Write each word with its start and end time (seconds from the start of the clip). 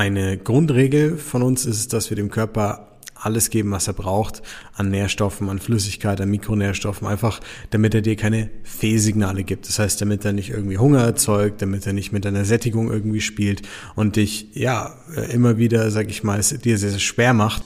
Eine 0.00 0.38
Grundregel 0.38 1.18
von 1.18 1.42
uns 1.42 1.66
ist 1.66 1.92
dass 1.92 2.08
wir 2.08 2.16
dem 2.16 2.30
Körper 2.30 2.88
alles 3.14 3.50
geben, 3.50 3.70
was 3.70 3.86
er 3.86 3.92
braucht 3.92 4.40
an 4.72 4.90
Nährstoffen, 4.90 5.50
an 5.50 5.58
Flüssigkeit, 5.58 6.22
an 6.22 6.30
Mikronährstoffen, 6.30 7.06
einfach 7.06 7.38
damit 7.68 7.94
er 7.94 8.00
dir 8.00 8.16
keine 8.16 8.48
Fehlsignale 8.62 9.44
gibt. 9.44 9.68
Das 9.68 9.78
heißt, 9.78 10.00
damit 10.00 10.24
er 10.24 10.32
nicht 10.32 10.48
irgendwie 10.48 10.78
Hunger 10.78 11.02
erzeugt, 11.02 11.60
damit 11.60 11.86
er 11.86 11.92
nicht 11.92 12.12
mit 12.12 12.24
deiner 12.24 12.46
Sättigung 12.46 12.90
irgendwie 12.90 13.20
spielt 13.20 13.60
und 13.94 14.16
dich, 14.16 14.48
ja, 14.54 14.94
immer 15.30 15.58
wieder, 15.58 15.90
sag 15.90 16.08
ich 16.08 16.24
mal, 16.24 16.38
es 16.38 16.48
dir 16.48 16.78
sehr, 16.78 16.92
sehr 16.92 16.98
schwer 16.98 17.34
macht. 17.34 17.62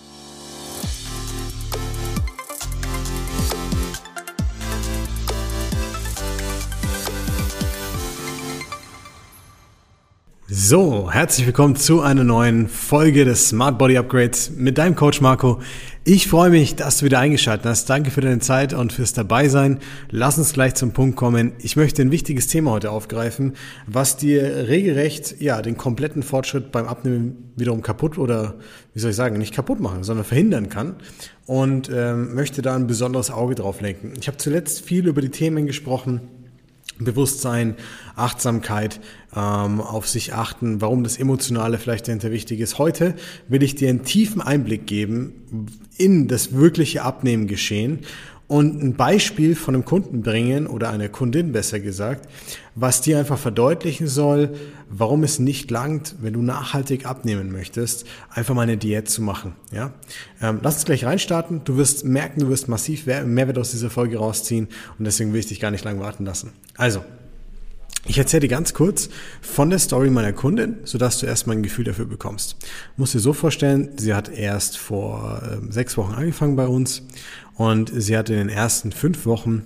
So, 10.67 11.11
herzlich 11.12 11.45
willkommen 11.45 11.77
zu 11.77 12.01
einer 12.01 12.25
neuen 12.25 12.69
Folge 12.69 13.27
des 13.27 13.51
Smart 13.51 13.77
Body 13.77 13.99
Upgrades 13.99 14.53
mit 14.57 14.79
deinem 14.79 14.95
Coach 14.95 15.21
Marco. 15.21 15.61
Ich 16.04 16.27
freue 16.27 16.49
mich, 16.49 16.75
dass 16.75 16.96
du 16.96 17.04
wieder 17.04 17.18
eingeschaltet 17.18 17.67
hast. 17.67 17.90
Danke 17.90 18.11
für 18.11 18.23
deine 18.23 18.39
Zeit 18.39 18.73
und 18.73 18.90
fürs 18.90 19.13
Dabeisein. 19.13 19.81
Lass 20.11 20.39
uns 20.39 20.54
gleich 20.54 20.75
zum 20.75 20.93
Punkt 20.93 21.17
kommen. 21.17 21.53
Ich 21.59 21.77
möchte 21.77 22.00
ein 22.00 22.11
wichtiges 22.11 22.46
Thema 22.46 22.71
heute 22.71 22.93
aufgreifen, 22.93 23.53
was 23.87 24.17
dir 24.17 24.67
regelrecht 24.67 25.39
ja 25.39 25.61
den 25.61 25.77
kompletten 25.77 26.23
Fortschritt 26.23 26.73
beim 26.73 26.87
Abnehmen 26.87 27.53
wiederum 27.57 27.82
kaputt 27.82 28.17
oder 28.17 28.54
wie 28.95 29.01
soll 29.01 29.11
ich 29.11 29.17
sagen, 29.17 29.37
nicht 29.37 29.54
kaputt 29.54 29.81
machen, 29.81 30.03
sondern 30.03 30.25
verhindern 30.25 30.71
kann. 30.71 30.96
Und 31.45 31.90
ähm, 31.95 32.34
möchte 32.34 32.62
da 32.62 32.75
ein 32.75 32.87
besonderes 32.87 33.31
Auge 33.31 33.55
drauf 33.55 33.83
lenken. 33.83 34.15
Ich 34.19 34.28
habe 34.28 34.39
zuletzt 34.39 34.81
viel 34.81 35.06
über 35.09 35.20
die 35.20 35.28
Themen 35.28 35.67
gesprochen 35.67 36.23
Bewusstsein, 36.98 37.75
Achtsamkeit, 38.16 39.00
ähm, 39.34 39.80
auf 39.80 40.08
sich 40.08 40.34
achten, 40.34 40.80
warum 40.80 41.03
das 41.03 41.19
Emotionale 41.19 41.78
vielleicht 41.78 42.06
dahinter 42.06 42.30
wichtig 42.30 42.61
ist. 42.61 42.78
Heute 42.78 43.14
will 43.48 43.62
ich 43.62 43.75
dir 43.75 43.89
einen 43.89 44.05
tiefen 44.05 44.41
Einblick 44.41 44.86
geben 44.86 45.69
in 45.97 46.28
das 46.28 46.53
wirkliche 46.55 47.03
Abnehmen 47.03 47.47
geschehen 47.47 48.01
und 48.47 48.83
ein 48.83 48.95
Beispiel 48.95 49.55
von 49.55 49.75
einem 49.75 49.84
Kunden 49.84 50.23
bringen 50.23 50.67
oder 50.67 50.91
einer 50.91 51.09
Kundin 51.09 51.53
besser 51.53 51.81
gesagt, 51.81 52.28
was 52.75 53.01
dir 53.01 53.19
einfach 53.19 53.39
verdeutlichen 53.39 54.06
soll, 54.06 54.55
warum 54.91 55.25
es 55.25 55.39
nicht 55.39 55.70
langt, 55.70 56.17
wenn 56.20 56.34
du 56.34 56.42
nachhaltig 56.42 57.06
abnehmen 57.06 57.51
möchtest, 57.51 58.06
einfach 58.31 58.55
mal 58.55 58.62
eine 58.62 58.77
Diät 58.77 59.09
zu 59.09 59.23
machen. 59.23 59.55
Ja, 59.73 59.92
ähm, 60.42 60.61
lass 60.62 60.75
uns 60.75 60.84
gleich 60.84 61.05
reinstarten. 61.05 61.62
Du 61.64 61.77
wirst 61.77 62.05
merken, 62.05 62.41
du 62.41 62.48
wirst 62.48 62.69
massiv 62.69 63.06
Mehrwert 63.06 63.59
aus 63.59 63.70
dieser 63.70 63.91
Folge 63.91 64.19
rausziehen 64.19 64.69
und 64.98 65.05
deswegen 65.05 65.33
will 65.33 65.41
ich 65.41 65.47
dich 65.47 65.61
gar 65.61 65.70
nicht 65.70 65.84
lange 65.84 66.01
warten 66.01 66.25
lassen. 66.25 66.53
Also, 66.77 67.03
ich 68.07 68.19
erzähle 68.19 68.41
dir 68.41 68.49
ganz 68.49 68.75
kurz 68.75 69.09
von 69.41 69.71
der 69.71 69.79
Story 69.79 70.11
meiner 70.11 70.33
Kundin, 70.33 70.79
sodass 70.85 71.21
du 71.21 71.27
erstmal 71.27 71.57
ein 71.57 71.63
Gefühl 71.63 71.85
dafür 71.85 72.05
bekommst. 72.05 72.57
Muss 72.97 73.13
dir 73.13 73.21
so 73.21 73.33
vorstellen, 73.33 73.91
sie 73.97 74.15
hat 74.15 74.29
erst 74.29 74.77
vor 74.79 75.43
äh, 75.43 75.73
sechs 75.73 75.97
Wochen 75.97 76.15
angefangen 76.15 76.57
bei 76.57 76.67
uns 76.67 77.03
und 77.55 77.91
sie 77.95 78.17
hat 78.17 78.29
in 78.29 78.37
den 78.37 78.49
ersten 78.49 78.93
fünf 78.93 79.27
Wochen 79.27 79.65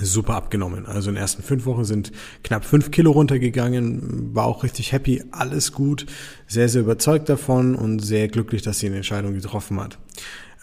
super 0.00 0.34
abgenommen. 0.34 0.86
Also 0.86 1.10
in 1.10 1.16
den 1.16 1.20
ersten 1.20 1.42
fünf 1.42 1.66
Wochen 1.66 1.84
sind 1.84 2.12
knapp 2.42 2.64
fünf 2.64 2.90
Kilo 2.90 3.12
runtergegangen, 3.12 4.34
war 4.34 4.46
auch 4.46 4.64
richtig 4.64 4.92
happy, 4.92 5.22
alles 5.30 5.72
gut, 5.72 6.06
sehr, 6.46 6.68
sehr 6.68 6.82
überzeugt 6.82 7.28
davon 7.28 7.74
und 7.74 8.00
sehr 8.00 8.28
glücklich, 8.28 8.62
dass 8.62 8.78
sie 8.78 8.86
eine 8.86 8.96
Entscheidung 8.96 9.34
getroffen 9.34 9.80
hat. 9.80 9.98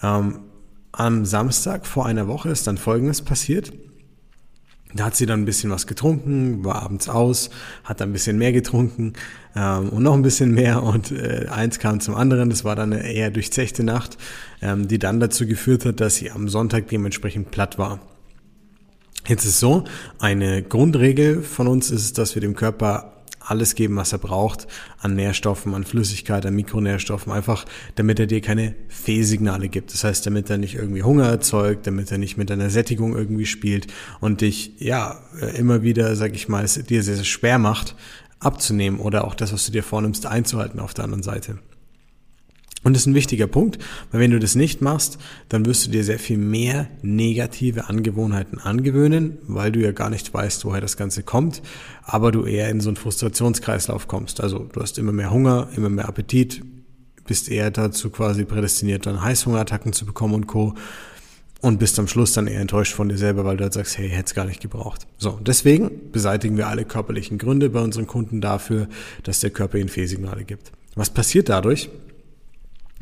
Ähm, 0.02 0.40
am 0.92 1.26
Samstag 1.26 1.86
vor 1.86 2.06
einer 2.06 2.28
Woche 2.28 2.50
ist 2.50 2.68
dann 2.68 2.78
Folgendes 2.78 3.22
passiert. 3.22 3.73
Da 4.94 5.05
hat 5.05 5.16
sie 5.16 5.25
dann 5.25 5.41
ein 5.41 5.45
bisschen 5.45 5.72
was 5.72 5.88
getrunken, 5.88 6.64
war 6.64 6.81
abends 6.83 7.09
aus, 7.09 7.50
hat 7.83 8.00
dann 8.00 8.09
ein 8.09 8.14
bisschen 8.14 8.38
mehr 8.38 8.53
getrunken 8.53 9.14
ähm, 9.55 9.89
und 9.89 10.03
noch 10.03 10.14
ein 10.14 10.22
bisschen 10.22 10.53
mehr 10.53 10.83
und 10.83 11.11
äh, 11.11 11.47
eins 11.50 11.80
kam 11.80 12.00
zum 12.00 12.16
anderen. 12.16 12.50
Das 12.50 12.64
war 12.64 12.75
dann 12.75 12.94
eine 12.94 13.11
eher 13.11 13.30
durchzechte 13.30 13.83
Nacht, 13.83 14.17
ähm, 14.61 14.88
die 14.88 15.00
dann 15.00 15.19
dazu 15.19 15.47
geführt 15.47 15.86
hat, 15.86 16.00
dass 16.00 16.16
sie 16.16 16.31
am 16.31 16.47
Sonntag 16.47 16.88
dementsprechend 16.88 17.52
platt 17.52 17.78
war. 17.78 18.00
Jetzt 19.28 19.46
ist 19.46 19.59
so, 19.59 19.85
eine 20.19 20.62
Grundregel 20.62 21.41
von 21.41 21.67
uns 21.67 21.90
ist 21.90 22.17
dass 22.17 22.35
wir 22.35 22.41
dem 22.41 22.56
Körper 22.56 23.15
alles 23.45 23.75
geben, 23.75 23.95
was 23.95 24.11
er 24.11 24.19
braucht 24.19 24.67
an 25.00 25.16
Nährstoffen, 25.16 25.73
an 25.73 25.83
Flüssigkeit, 25.83 26.45
an 26.45 26.56
Mikronährstoffen, 26.56 27.31
einfach 27.31 27.66
damit 27.95 28.19
er 28.19 28.28
dir 28.28 28.41
keine 28.41 28.75
Fehlsignale 28.88 29.69
gibt. 29.69 29.94
Das 29.94 30.03
heißt, 30.03 30.25
damit 30.25 30.50
er 30.50 30.57
nicht 30.57 30.75
irgendwie 30.75 31.03
Hunger 31.03 31.28
erzeugt, 31.28 31.88
damit 31.88 32.11
er 32.11 32.17
nicht 32.17 32.38
mit 32.38 32.50
deiner 32.50 32.69
Sättigung 32.69 33.16
irgendwie 33.16 33.45
spielt 33.45 33.88
und 34.19 34.41
dich, 34.41 34.73
ja, 34.79 35.19
immer 35.55 35.84
wieder, 35.84 36.16
sag 36.16 36.34
ich 36.34 36.50
mal, 36.50 36.63
es 36.63 36.75
dir 36.75 37.03
sehr, 37.03 37.16
sehr 37.16 37.25
schwer 37.25 37.59
macht, 37.59 37.95
abzunehmen 38.39 39.00
oder 39.00 39.25
auch 39.25 39.35
das, 39.35 39.53
was 39.53 39.66
du 39.66 39.72
dir 39.72 39.84
vornimmst, 39.84 40.25
einzuhalten 40.25 40.79
auf 40.79 40.94
der 40.94 41.05
anderen 41.05 41.23
Seite. 41.23 41.59
Und 42.85 42.94
das 42.94 43.01
ist 43.01 43.07
ein 43.07 43.16
wichtiger 43.16 43.47
Punkt, 43.47 43.79
weil 44.12 44.22
wenn 44.22 44.29
du 44.29 44.38
das 44.38 44.53
nicht 44.53 44.79
machst, 44.79 45.18
dann 45.50 45.66
wirst 45.66 45.88
du 45.88 45.90
dir 45.90 46.03
sehr 46.03 46.19
viel 46.19 46.38
mehr 46.38 46.88
negative 47.01 47.90
Angewohnheiten 47.90 48.59
angewöhnen, 48.59 49.40
weil 49.47 49.72
du 49.72 49.79
ja 49.79 49.91
gar 49.91 50.12
nicht 50.12 50.31
weißt, 50.31 50.63
woher 50.66 50.81
das 50.81 50.96
Ganze 50.96 51.23
kommt, 51.23 51.63
aber 52.03 52.31
du 52.31 52.46
eher 52.46 52.69
in 52.69 52.81
so 52.81 52.90
einen 52.90 52.96
Frustrationskreislauf 52.96 54.07
kommst. 54.07 54.40
Also 54.40 54.69
du 54.72 54.81
hast 54.81 55.00
immer 55.00 55.13
mehr 55.13 55.31
Hunger, 55.31 55.68
immer 55.75 55.90
mehr 55.90 56.07
Appetit, 56.07 56.62
bist 57.25 57.50
eher 57.50 57.72
dazu 57.72 58.12
quasi 58.12 58.46
prädestiniert, 58.46 59.07
dann 59.07 59.19
Heißhungerattacken 59.19 59.91
zu 59.91 60.06
bekommen 60.06 60.35
und 60.35 60.46
Co. 60.46 60.75
Und 61.62 61.79
bist 61.79 61.97
am 61.97 62.07
Schluss 62.07 62.34
dann 62.34 62.46
eher 62.46 62.62
enttäuscht 62.62 62.94
von 62.94 63.09
dir 63.09 63.17
selber, 63.17 63.46
weil 63.46 63.57
du 63.57 63.63
halt 63.63 63.73
sagst, 63.73 63.97
hey, 63.97 64.09
hätte 64.09 64.25
es 64.25 64.35
gar 64.35 64.46
nicht 64.46 64.62
gebraucht. 64.62 65.07
So, 65.17 65.40
deswegen 65.41 66.12
beseitigen 66.12 66.56
wir 66.57 66.67
alle 66.67 66.85
körperlichen 66.85 67.40
Gründe 67.40 67.72
bei 67.72 67.81
unseren 67.81 68.06
Kunden 68.06 68.41
dafür, 68.41 68.88
dass 69.23 69.40
der 69.40 69.50
Körper 69.50 69.79
ihnen 69.79 69.90
Fehlsignale 69.90 70.44
gibt. 70.44 70.72
Was 70.94 71.09
passiert 71.09 71.50
dadurch? 71.50 71.90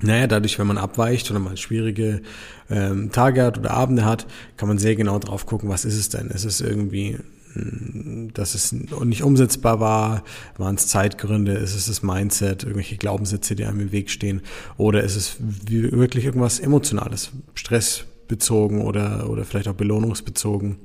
Naja, 0.02 0.28
dadurch, 0.28 0.60
wenn 0.60 0.68
man 0.68 0.78
abweicht 0.78 1.30
oder 1.32 1.40
mal 1.40 1.56
schwierige 1.56 2.22
ähm, 2.70 3.12
Tage 3.12 3.44
hat 3.44 3.58
oder 3.58 3.72
Abende 3.72 4.06
hat, 4.06 4.26
kann 4.58 4.68
man 4.68 4.78
sehr 4.78 4.96
genau 4.96 5.20
drauf 5.20 5.46
gucken, 5.46 5.70
was 5.70 5.86
ist 5.86 5.98
es 5.98 6.10
denn? 6.10 6.28
Ist 6.28 6.46
es 6.46 6.62
irgendwie, 6.62 7.20
hm, 7.54 8.32
dass 8.34 8.56
es 8.56 8.74
nicht 8.74 9.24
umsetzbar 9.24 9.80
war? 9.80 10.24
Waren 10.58 10.76
es 10.76 10.88
Zeitgründe? 10.88 11.54
Ist 11.54 11.76
es 11.76 11.86
das 11.86 12.02
Mindset? 12.02 12.64
Irgendwelche 12.64 12.98
Glaubenssätze, 12.98 13.56
die 13.56 13.66
einem 13.66 13.80
im 13.80 13.92
Weg 13.92 14.10
stehen? 14.10 14.42
Oder 14.78 15.04
ist 15.04 15.16
es 15.16 15.38
wirklich 15.40 16.26
irgendwas 16.26 16.60
Emotionales? 16.60 17.32
Stressbezogen 17.54 18.82
oder, 18.82 19.30
oder 19.30 19.46
vielleicht 19.46 19.68
auch 19.68 19.76
belohnungsbezogen? 19.76 20.78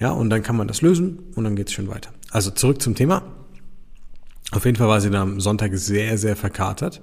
Ja, 0.00 0.10
und 0.10 0.30
dann 0.30 0.42
kann 0.42 0.56
man 0.56 0.66
das 0.66 0.82
lösen 0.82 1.18
und 1.34 1.44
dann 1.44 1.56
geht 1.56 1.68
es 1.68 1.74
schon 1.74 1.88
weiter. 1.88 2.10
Also 2.30 2.50
zurück 2.50 2.82
zum 2.82 2.94
Thema. 2.94 3.22
Auf 4.52 4.64
jeden 4.64 4.76
Fall 4.76 4.88
war 4.88 5.00
sie 5.00 5.10
dann 5.10 5.22
am 5.22 5.40
Sonntag 5.40 5.76
sehr, 5.76 6.18
sehr 6.18 6.36
verkatert, 6.36 7.00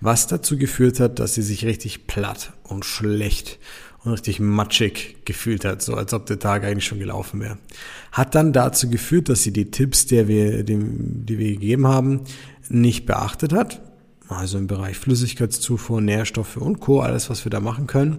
was 0.00 0.26
dazu 0.26 0.58
geführt 0.58 0.98
hat, 0.98 1.20
dass 1.20 1.34
sie 1.34 1.42
sich 1.42 1.64
richtig 1.64 2.08
platt 2.08 2.52
und 2.64 2.84
schlecht 2.84 3.58
und 4.02 4.12
richtig 4.12 4.40
matschig 4.40 5.18
gefühlt 5.24 5.64
hat, 5.64 5.82
so 5.82 5.94
als 5.94 6.12
ob 6.12 6.26
der 6.26 6.38
Tag 6.38 6.64
eigentlich 6.64 6.86
schon 6.86 6.98
gelaufen 6.98 7.40
wäre. 7.40 7.58
Hat 8.12 8.34
dann 8.34 8.52
dazu 8.52 8.90
geführt, 8.90 9.28
dass 9.28 9.42
sie 9.42 9.52
die 9.52 9.70
Tipps, 9.70 10.06
die 10.06 10.26
wir, 10.26 10.64
die 10.64 11.38
wir 11.38 11.52
gegeben 11.52 11.86
haben, 11.86 12.22
nicht 12.68 13.06
beachtet 13.06 13.52
hat. 13.52 13.82
Also 14.28 14.58
im 14.58 14.68
Bereich 14.68 14.96
Flüssigkeitszufuhr, 14.96 16.00
Nährstoffe 16.00 16.56
und 16.56 16.78
Co., 16.78 17.00
alles, 17.00 17.30
was 17.30 17.44
wir 17.44 17.50
da 17.50 17.60
machen 17.60 17.88
können. 17.88 18.18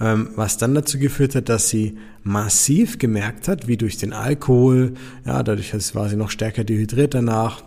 Ähm, 0.00 0.30
was 0.36 0.56
dann 0.56 0.74
dazu 0.74 0.98
geführt 0.98 1.34
hat, 1.34 1.48
dass 1.48 1.68
sie 1.68 1.98
massiv 2.22 2.98
gemerkt 2.98 3.48
hat, 3.48 3.66
wie 3.66 3.76
durch 3.76 3.96
den 3.96 4.12
Alkohol, 4.12 4.94
ja, 5.26 5.42
dadurch 5.42 5.72
war 5.94 6.08
sie 6.08 6.16
noch 6.16 6.30
stärker 6.30 6.62
dehydriert 6.62 7.14
danach, 7.14 7.64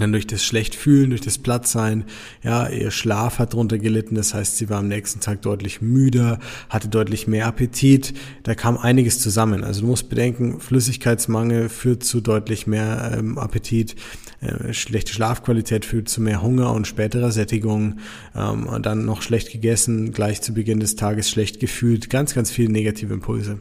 dann 0.00 0.12
durch 0.12 0.26
das 0.26 0.44
schlecht 0.44 0.74
fühlen, 0.74 1.10
durch 1.10 1.20
das 1.20 1.38
Plattsein, 1.38 2.04
ja, 2.42 2.68
ihr 2.68 2.90
Schlaf 2.90 3.38
hat 3.38 3.54
drunter 3.54 3.78
gelitten, 3.78 4.14
das 4.14 4.34
heißt, 4.34 4.56
sie 4.56 4.68
war 4.68 4.78
am 4.78 4.88
nächsten 4.88 5.20
Tag 5.20 5.42
deutlich 5.42 5.80
müder, 5.80 6.38
hatte 6.68 6.88
deutlich 6.88 7.26
mehr 7.26 7.46
Appetit, 7.46 8.14
da 8.42 8.54
kam 8.54 8.76
einiges 8.78 9.20
zusammen. 9.20 9.64
Also 9.64 9.82
du 9.82 9.86
musst 9.88 10.08
bedenken, 10.08 10.60
Flüssigkeitsmangel 10.60 11.68
führt 11.68 12.04
zu 12.04 12.20
deutlich 12.20 12.66
mehr 12.66 13.16
ähm, 13.16 13.38
Appetit, 13.38 13.96
äh, 14.40 14.72
schlechte 14.72 15.12
Schlafqualität 15.12 15.84
führt 15.84 16.08
zu 16.08 16.20
mehr 16.20 16.42
Hunger 16.42 16.72
und 16.72 16.86
späterer 16.86 17.32
Sättigung, 17.32 17.98
ähm, 18.34 18.68
dann 18.82 19.04
noch 19.04 19.22
schlecht 19.22 19.52
gegessen, 19.52 20.12
gleich 20.12 20.42
zu 20.42 20.52
Beginn 20.52 20.80
des 20.80 20.96
Tages 20.96 21.30
schlecht 21.30 21.60
gefühlt, 21.60 22.10
ganz, 22.10 22.34
ganz 22.34 22.50
viele 22.50 22.70
negative 22.70 23.14
Impulse. 23.14 23.60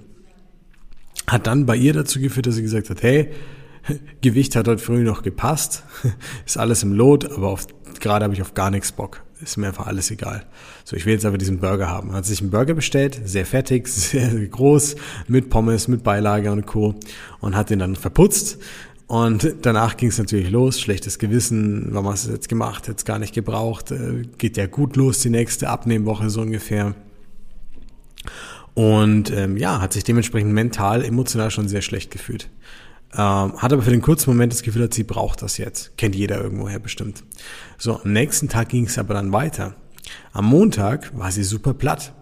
Hat 1.27 1.47
dann 1.47 1.65
bei 1.65 1.75
ihr 1.75 1.93
dazu 1.93 2.19
geführt, 2.19 2.45
dass 2.45 2.55
sie 2.55 2.61
gesagt 2.61 2.89
hat, 2.89 3.01
hey, 3.01 3.29
Gewicht 4.21 4.55
hat 4.55 4.67
heute 4.67 4.81
früh 4.81 5.03
noch 5.03 5.23
gepasst, 5.23 5.83
ist 6.45 6.57
alles 6.57 6.83
im 6.83 6.93
Lot, 6.93 7.31
aber 7.31 7.49
auf, 7.49 7.67
gerade 7.99 8.23
habe 8.23 8.33
ich 8.33 8.41
auf 8.41 8.53
gar 8.53 8.71
nichts 8.71 8.91
Bock. 8.91 9.23
Ist 9.41 9.57
mir 9.57 9.67
einfach 9.67 9.87
alles 9.87 10.11
egal. 10.11 10.45
So, 10.85 10.95
ich 10.95 11.05
will 11.05 11.13
jetzt 11.13 11.25
aber 11.25 11.37
diesen 11.37 11.59
Burger 11.59 11.89
haben. 11.89 12.13
Hat 12.13 12.25
sich 12.25 12.39
einen 12.39 12.51
Burger 12.51 12.73
bestellt, 12.73 13.19
sehr 13.25 13.45
fettig, 13.45 13.87
sehr, 13.87 14.29
sehr 14.31 14.47
groß, 14.47 14.95
mit 15.27 15.49
Pommes, 15.49 15.87
mit 15.87 16.03
Beilage 16.03 16.51
und 16.51 16.65
Co. 16.65 16.95
Und 17.41 17.55
hat 17.55 17.69
den 17.69 17.79
dann 17.79 17.95
verputzt. 17.95 18.59
Und 19.07 19.57
danach 19.61 19.97
ging 19.97 20.09
es 20.09 20.17
natürlich 20.17 20.49
los, 20.49 20.79
schlechtes 20.79 21.19
Gewissen, 21.19 21.89
warum 21.91 22.07
hast 22.09 22.25
du 22.25 22.29
es 22.29 22.35
jetzt 22.35 22.49
gemacht, 22.49 22.87
jetzt 22.87 23.05
gar 23.05 23.19
nicht 23.19 23.35
gebraucht, 23.35 23.91
äh, 23.91 24.23
geht 24.39 24.57
ja 24.57 24.65
gut 24.65 24.95
los, 24.95 25.19
die 25.19 25.29
nächste 25.29 25.69
Abnehmwoche 25.69 26.31
so 26.31 26.41
ungefähr. 26.41 26.95
Und 28.73 29.31
ähm, 29.31 29.57
ja, 29.57 29.79
hat 29.79 29.93
sich 29.93 30.03
dementsprechend 30.03 30.53
mental, 30.53 31.03
emotional 31.05 31.51
schon 31.51 31.67
sehr 31.67 31.83
schlecht 31.83 32.09
gefühlt. 32.09 32.49
Ähm, 33.17 33.57
hat 33.57 33.73
aber 33.73 33.81
für 33.81 33.91
den 33.91 34.01
kurzen 34.01 34.29
Moment 34.29 34.53
das 34.53 34.63
Gefühl, 34.63 34.91
sie 34.91 35.03
braucht 35.03 35.41
das 35.41 35.57
jetzt. 35.57 35.97
Kennt 35.97 36.15
jeder 36.15 36.41
irgendwoher 36.41 36.79
bestimmt. 36.79 37.23
So, 37.77 38.01
am 38.01 38.13
nächsten 38.13 38.49
Tag 38.49 38.69
ging 38.69 38.85
es 38.85 38.97
aber 38.97 39.13
dann 39.13 39.31
weiter. 39.31 39.75
Am 40.33 40.45
Montag 40.45 41.17
war 41.17 41.31
sie 41.31 41.43
super 41.43 41.73
platt 41.73 42.13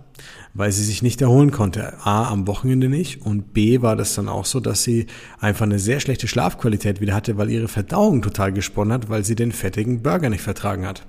weil 0.54 0.72
sie 0.72 0.84
sich 0.84 1.02
nicht 1.02 1.22
erholen 1.22 1.52
konnte. 1.52 1.94
A, 2.06 2.30
am 2.30 2.48
Wochenende 2.48 2.90
nicht 2.90 3.22
und 3.26 3.54
B 3.54 3.82
war 3.82 3.96
das 3.96 4.16
dann 4.16 4.30
auch 4.30 4.46
so, 4.46 4.60
dass 4.60 4.84
sie 4.84 5.08
einfach 5.40 5.66
eine 5.66 5.80
sehr 5.80 6.00
schlechte 6.00 6.28
Schlafqualität 6.28 7.02
wieder 7.02 7.16
hatte, 7.16 7.38
weil 7.38 7.50
ihre 7.50 7.68
Verdauung 7.68 8.22
total 8.22 8.54
gesponnen 8.54 8.94
hat, 8.94 9.10
weil 9.10 9.24
sie 9.26 9.36
den 9.36 9.52
fettigen 9.52 10.04
Burger 10.04 10.30
nicht 10.30 10.44
vertragen 10.44 10.86
hat. 10.86 11.06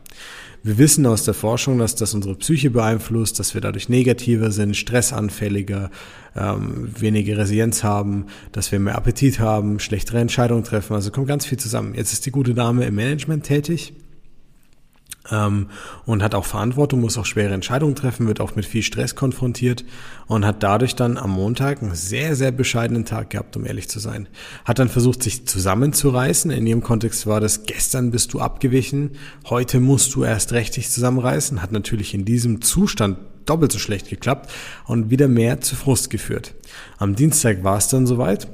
Wir 0.67 0.79
wissen 0.79 1.05
aus 1.05 1.25
der 1.25 1.35
Forschung, 1.35 1.77
dass 1.77 1.95
das 1.95 2.15
unsere 2.15 2.37
Psyche 2.37 2.71
beeinflusst, 2.71 3.39
dass 3.39 3.53
wir 3.53 3.61
dadurch 3.61 3.91
negativer 3.91 4.51
sind, 4.51 4.75
stressanfälliger, 4.75 5.91
ähm, 6.35 6.89
weniger 6.99 7.37
Resilienz 7.37 7.85
haben, 7.85 8.29
dass 8.51 8.73
wir 8.73 8.79
mehr 8.79 8.97
Appetit 8.97 9.41
haben, 9.41 9.79
schlechtere 9.79 10.21
Entscheidungen 10.21 10.65
treffen. 10.65 10.95
Also 10.95 11.11
kommt 11.11 11.29
ganz 11.29 11.45
viel 11.45 11.59
zusammen. 11.59 11.95
Jetzt 11.95 12.15
ist 12.15 12.25
die 12.25 12.31
gute 12.31 12.55
Dame 12.55 12.87
im 12.87 12.95
Management 12.95 13.45
tätig 13.45 13.93
ähm, 15.31 15.69
und 16.05 16.23
hat 16.23 16.35
auch 16.35 16.45
Verantwortung, 16.45 17.01
muss 17.01 17.19
auch 17.19 17.27
schwere 17.27 17.55
Entscheidungen 17.55 17.95
treffen, 17.95 18.27
wird 18.27 18.41
auch 18.41 18.57
mit 18.57 18.67
viel 18.67 18.83
Stress 18.83 19.15
konfrontiert 19.15 19.85
und 20.27 20.45
hat 20.45 20.63
dadurch 20.63 20.95
dann 20.95 21.17
am 21.17 21.31
Montag 21.31 21.83
einen 21.83 21.95
sehr, 21.95 22.37
sehr 22.37 22.51
bescheidenen 22.51 23.05
Tag 23.05 23.31
gehabt, 23.31 23.57
um 23.57 23.65
ehrlich 23.67 23.89
zu 23.89 23.99
sein. 23.99 24.29
Hat 24.65 24.79
dann 24.79 24.89
versucht, 24.89 25.23
sich 25.23 25.47
zusammenzureißen. 25.47 26.51
In 26.51 26.67
ihrem 26.67 26.83
Kontext 26.83 27.27
war 27.27 27.41
das, 27.41 27.65
gestern 27.65 28.11
bist 28.11 28.33
du 28.35 28.41
abgewichen, 28.41 29.13
heute 29.49 29.81
musst 29.81 30.15
du 30.15 30.25
erst 30.25 30.53
recht 30.53 30.75
zusammenreißen. 30.75 31.63
Hat 31.63 31.73
natürlich 31.73 32.15
in 32.15 32.25
diesem 32.25 32.63
Zustand 32.63 33.19
doppelt 33.47 33.73
so 33.73 33.79
schlecht 33.79 34.09
geklappt 34.09 34.51
und 34.87 35.11
wieder 35.11 35.29
mehr 35.29 35.61
zu 35.61 35.77
Frust 35.77 36.11
geführt. 36.11 36.55
Am 36.99 37.15
Dienstag 37.15 37.63
war 37.63 37.77
es 37.77 37.89
dann 37.89 38.07
soweit 38.07 38.49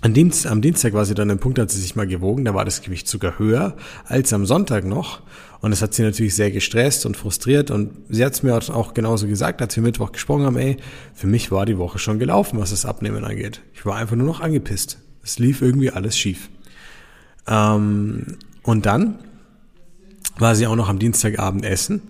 am 0.00 0.14
Dienstag, 0.14 0.52
am 0.52 0.62
Dienstag 0.62 0.92
war 0.92 1.04
sie 1.04 1.14
dann 1.14 1.30
im 1.30 1.38
Punkt, 1.38 1.58
hat 1.58 1.70
sie 1.70 1.80
sich 1.80 1.96
mal 1.96 2.06
gewogen, 2.06 2.44
da 2.44 2.54
war 2.54 2.64
das 2.64 2.82
Gewicht 2.82 3.08
sogar 3.08 3.38
höher 3.38 3.76
als 4.04 4.32
am 4.32 4.46
Sonntag 4.46 4.84
noch. 4.84 5.22
Und 5.60 5.72
das 5.72 5.82
hat 5.82 5.92
sie 5.92 6.02
natürlich 6.02 6.36
sehr 6.36 6.52
gestresst 6.52 7.04
und 7.04 7.16
frustriert. 7.16 7.72
Und 7.72 7.90
sie 8.08 8.24
hat 8.24 8.32
es 8.32 8.44
mir 8.44 8.54
auch 8.54 8.94
genauso 8.94 9.26
gesagt, 9.26 9.60
als 9.60 9.74
wir 9.74 9.82
Mittwoch 9.82 10.12
gesprochen 10.12 10.44
haben, 10.44 10.56
ey, 10.56 10.76
für 11.14 11.26
mich 11.26 11.50
war 11.50 11.66
die 11.66 11.78
Woche 11.78 11.98
schon 11.98 12.20
gelaufen, 12.20 12.60
was 12.60 12.70
das 12.70 12.84
Abnehmen 12.84 13.24
angeht. 13.24 13.60
Ich 13.74 13.84
war 13.84 13.96
einfach 13.96 14.14
nur 14.14 14.26
noch 14.26 14.40
angepisst. 14.40 14.98
Es 15.24 15.40
lief 15.40 15.60
irgendwie 15.60 15.90
alles 15.90 16.16
schief. 16.16 16.48
Ähm, 17.48 18.36
und 18.62 18.86
dann 18.86 19.18
war 20.38 20.54
sie 20.54 20.68
auch 20.68 20.76
noch 20.76 20.88
am 20.88 21.00
Dienstagabend 21.00 21.64
essen. 21.64 22.02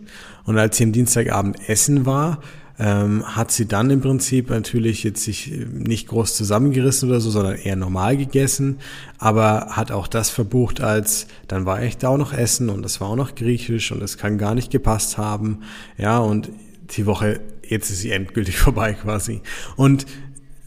Und 0.44 0.58
als 0.58 0.76
sie 0.76 0.84
am 0.84 0.92
Dienstagabend 0.92 1.68
essen 1.70 2.04
war, 2.04 2.42
ähm, 2.78 3.24
hat 3.24 3.50
sie 3.50 3.66
dann 3.66 3.90
im 3.90 4.00
Prinzip 4.00 4.50
natürlich 4.50 5.02
jetzt 5.02 5.24
sich 5.24 5.52
nicht 5.72 6.08
groß 6.08 6.36
zusammengerissen 6.36 7.08
oder 7.08 7.20
so, 7.20 7.30
sondern 7.30 7.56
eher 7.56 7.76
normal 7.76 8.16
gegessen, 8.16 8.78
aber 9.18 9.68
hat 9.70 9.90
auch 9.90 10.06
das 10.06 10.30
verbucht 10.30 10.80
als, 10.80 11.26
dann 11.48 11.66
war 11.66 11.82
ich 11.82 11.98
da 11.98 12.08
auch 12.08 12.18
noch 12.18 12.32
essen 12.32 12.68
und 12.68 12.86
es 12.86 13.00
war 13.00 13.08
auch 13.08 13.16
noch 13.16 13.34
griechisch 13.34 13.90
und 13.90 14.02
es 14.02 14.16
kann 14.16 14.38
gar 14.38 14.54
nicht 14.54 14.70
gepasst 14.70 15.18
haben, 15.18 15.60
ja, 15.96 16.18
und 16.18 16.50
die 16.90 17.06
Woche, 17.06 17.40
jetzt 17.66 17.90
ist 17.90 18.00
sie 18.00 18.12
endgültig 18.12 18.58
vorbei 18.58 18.94
quasi. 18.94 19.42
Und 19.76 20.06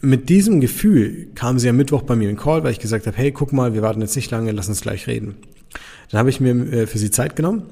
mit 0.00 0.28
diesem 0.28 0.60
Gefühl 0.60 1.28
kam 1.34 1.58
sie 1.58 1.68
am 1.68 1.76
Mittwoch 1.76 2.02
bei 2.02 2.16
mir 2.16 2.28
in 2.28 2.36
Call, 2.36 2.64
weil 2.64 2.72
ich 2.72 2.80
gesagt 2.80 3.06
habe, 3.06 3.16
hey, 3.16 3.32
guck 3.32 3.52
mal, 3.52 3.72
wir 3.72 3.82
warten 3.82 4.00
jetzt 4.00 4.16
nicht 4.16 4.30
lange, 4.30 4.50
lass 4.50 4.68
uns 4.68 4.80
gleich 4.80 5.06
reden. 5.06 5.36
Dann 6.10 6.18
habe 6.18 6.28
ich 6.28 6.40
mir 6.40 6.50
äh, 6.72 6.86
für 6.86 6.98
sie 6.98 7.10
Zeit 7.10 7.36
genommen 7.36 7.62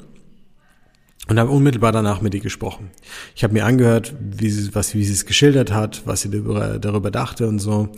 und 1.30 1.38
habe 1.38 1.52
unmittelbar 1.52 1.92
danach 1.92 2.20
mit 2.20 2.34
ihr 2.34 2.40
gesprochen. 2.40 2.90
Ich 3.36 3.44
habe 3.44 3.54
mir 3.54 3.64
angehört, 3.64 4.14
wie 4.18 4.50
sie, 4.50 4.74
was, 4.74 4.96
wie 4.96 5.04
sie 5.04 5.12
es 5.12 5.26
geschildert 5.26 5.72
hat, 5.72 6.02
was 6.04 6.22
sie 6.22 6.28
darüber, 6.28 6.80
darüber 6.80 7.12
dachte 7.12 7.46
und 7.46 7.60
so. 7.60 7.88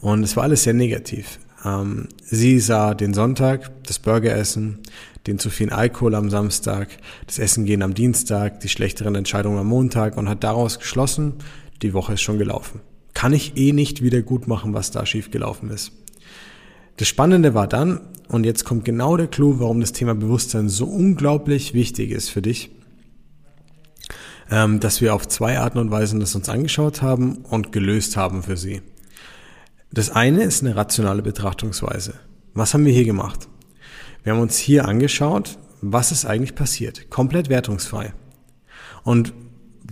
Und 0.00 0.24
es 0.24 0.36
war 0.36 0.42
alles 0.42 0.64
sehr 0.64 0.74
negativ. 0.74 1.38
Ähm, 1.64 2.08
sie 2.20 2.58
sah 2.58 2.94
den 2.94 3.14
Sonntag, 3.14 3.70
das 3.84 4.00
Burgeressen, 4.00 4.80
den 5.28 5.38
zu 5.38 5.50
vielen 5.50 5.70
Alkohol 5.70 6.16
am 6.16 6.30
Samstag, 6.30 6.88
das 7.28 7.38
Essen 7.38 7.64
gehen 7.64 7.82
am 7.82 7.94
Dienstag, 7.94 8.58
die 8.58 8.68
schlechteren 8.68 9.14
Entscheidungen 9.14 9.60
am 9.60 9.68
Montag 9.68 10.16
und 10.16 10.28
hat 10.28 10.42
daraus 10.42 10.80
geschlossen, 10.80 11.34
die 11.82 11.94
Woche 11.94 12.14
ist 12.14 12.22
schon 12.22 12.38
gelaufen. 12.38 12.80
Kann 13.14 13.32
ich 13.32 13.56
eh 13.56 13.70
nicht 13.72 14.02
wieder 14.02 14.22
gut 14.22 14.48
machen, 14.48 14.74
was 14.74 14.90
da 14.90 15.06
schief 15.06 15.30
gelaufen 15.30 15.70
ist. 15.70 15.92
Das 16.96 17.06
Spannende 17.06 17.54
war 17.54 17.68
dann, 17.68 18.00
und 18.26 18.44
jetzt 18.44 18.64
kommt 18.64 18.84
genau 18.84 19.16
der 19.16 19.28
Clou, 19.28 19.60
warum 19.60 19.80
das 19.80 19.92
Thema 19.92 20.16
Bewusstsein 20.16 20.68
so 20.68 20.86
unglaublich 20.86 21.72
wichtig 21.72 22.10
ist 22.10 22.30
für 22.30 22.42
dich, 22.42 22.72
ähm, 24.50 24.80
dass 24.80 25.00
wir 25.00 25.14
auf 25.14 25.28
zwei 25.28 25.58
Arten 25.58 25.78
und 25.78 25.90
Weisen 25.90 26.20
das 26.20 26.34
uns 26.34 26.48
angeschaut 26.48 27.02
haben 27.02 27.38
und 27.38 27.72
gelöst 27.72 28.16
haben 28.16 28.42
für 28.42 28.56
sie. 28.56 28.82
Das 29.92 30.10
eine 30.10 30.42
ist 30.42 30.62
eine 30.62 30.76
rationale 30.76 31.22
Betrachtungsweise. 31.22 32.14
Was 32.54 32.74
haben 32.74 32.84
wir 32.84 32.92
hier 32.92 33.04
gemacht? 33.04 33.48
Wir 34.22 34.32
haben 34.32 34.40
uns 34.40 34.58
hier 34.58 34.86
angeschaut, 34.86 35.58
was 35.80 36.12
ist 36.12 36.24
eigentlich 36.26 36.54
passiert. 36.54 37.10
Komplett 37.10 37.48
wertungsfrei. 37.48 38.12
Und 39.02 39.32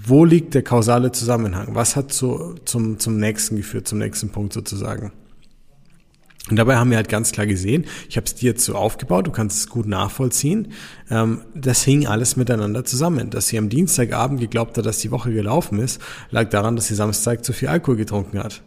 wo 0.00 0.24
liegt 0.24 0.54
der 0.54 0.62
kausale 0.62 1.12
Zusammenhang? 1.12 1.74
Was 1.74 1.96
hat 1.96 2.12
so 2.12 2.54
zum, 2.64 2.98
zum 2.98 3.18
nächsten 3.18 3.56
geführt, 3.56 3.88
zum 3.88 3.98
nächsten 3.98 4.30
Punkt 4.30 4.52
sozusagen? 4.52 5.12
Und 6.50 6.56
dabei 6.56 6.76
haben 6.76 6.90
wir 6.90 6.96
halt 6.96 7.08
ganz 7.08 7.32
klar 7.32 7.46
gesehen, 7.46 7.84
ich 8.08 8.16
habe 8.16 8.26
es 8.26 8.34
dir 8.34 8.50
jetzt 8.50 8.64
so 8.64 8.74
aufgebaut, 8.74 9.26
du 9.26 9.30
kannst 9.30 9.58
es 9.58 9.68
gut 9.68 9.86
nachvollziehen, 9.86 10.72
ähm, 11.10 11.42
das 11.54 11.82
hing 11.84 12.06
alles 12.06 12.36
miteinander 12.36 12.84
zusammen. 12.84 13.30
Dass 13.30 13.48
sie 13.48 13.58
am 13.58 13.68
Dienstagabend 13.68 14.40
geglaubt 14.40 14.76
hat, 14.78 14.86
dass 14.86 14.98
die 14.98 15.10
Woche 15.10 15.32
gelaufen 15.32 15.78
ist, 15.78 16.00
lag 16.30 16.48
daran, 16.48 16.76
dass 16.76 16.88
sie 16.88 16.94
Samstag 16.94 17.44
zu 17.44 17.52
viel 17.52 17.68
Alkohol 17.68 17.96
getrunken 17.96 18.38
hat 18.38 18.62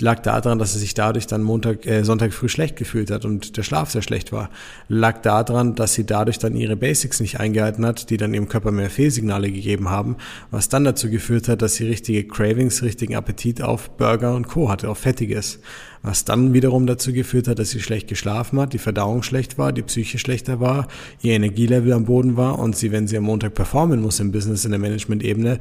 lag 0.00 0.20
daran, 0.20 0.58
dass 0.58 0.74
er 0.74 0.80
sich 0.80 0.94
dadurch 0.94 1.26
dann 1.26 1.42
Montag, 1.42 1.86
äh, 1.86 2.04
Sonntag 2.04 2.32
früh 2.32 2.48
schlecht 2.48 2.76
gefühlt 2.76 3.10
hat 3.10 3.24
und 3.24 3.56
der 3.56 3.62
Schlaf 3.62 3.90
sehr 3.90 4.02
schlecht 4.02 4.32
war. 4.32 4.50
Lag 4.88 5.22
daran, 5.22 5.74
dass 5.74 5.94
sie 5.94 6.04
dadurch 6.04 6.38
dann 6.38 6.56
ihre 6.56 6.76
Basics 6.76 7.20
nicht 7.20 7.40
eingehalten 7.40 7.84
hat, 7.86 8.10
die 8.10 8.16
dann 8.16 8.34
ihrem 8.34 8.48
Körper 8.48 8.70
mehr 8.70 8.90
Fehlsignale 8.90 9.50
gegeben 9.50 9.90
haben, 9.90 10.16
was 10.50 10.68
dann 10.68 10.84
dazu 10.84 11.10
geführt 11.10 11.48
hat, 11.48 11.62
dass 11.62 11.74
sie 11.74 11.86
richtige 11.86 12.24
Cravings, 12.24 12.82
richtigen 12.82 13.14
Appetit 13.14 13.62
auf 13.62 13.90
Burger 13.96 14.34
und 14.34 14.48
Co. 14.48 14.68
hatte, 14.68 14.88
auf 14.88 14.98
Fettiges. 14.98 15.60
Was 16.02 16.24
dann 16.24 16.54
wiederum 16.54 16.86
dazu 16.86 17.12
geführt 17.12 17.46
hat, 17.46 17.58
dass 17.58 17.70
sie 17.70 17.80
schlecht 17.80 18.08
geschlafen 18.08 18.58
hat, 18.58 18.72
die 18.72 18.78
Verdauung 18.78 19.22
schlecht 19.22 19.58
war, 19.58 19.72
die 19.72 19.82
Psyche 19.82 20.18
schlechter 20.18 20.58
war, 20.60 20.88
ihr 21.20 21.34
Energielevel 21.34 21.92
am 21.92 22.06
Boden 22.06 22.36
war 22.36 22.58
und 22.58 22.74
sie, 22.74 22.90
wenn 22.90 23.06
sie 23.06 23.18
am 23.18 23.24
Montag 23.24 23.54
performen 23.54 24.00
muss 24.00 24.18
im 24.18 24.32
Business, 24.32 24.64
in 24.64 24.70
der 24.70 24.80
Management-Ebene, 24.80 25.58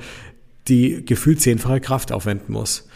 die 0.69 1.03
gefühlt 1.05 1.41
zehnfache 1.41 1.81
Kraft 1.81 2.11
aufwenden 2.11 2.53
muss 2.53 2.88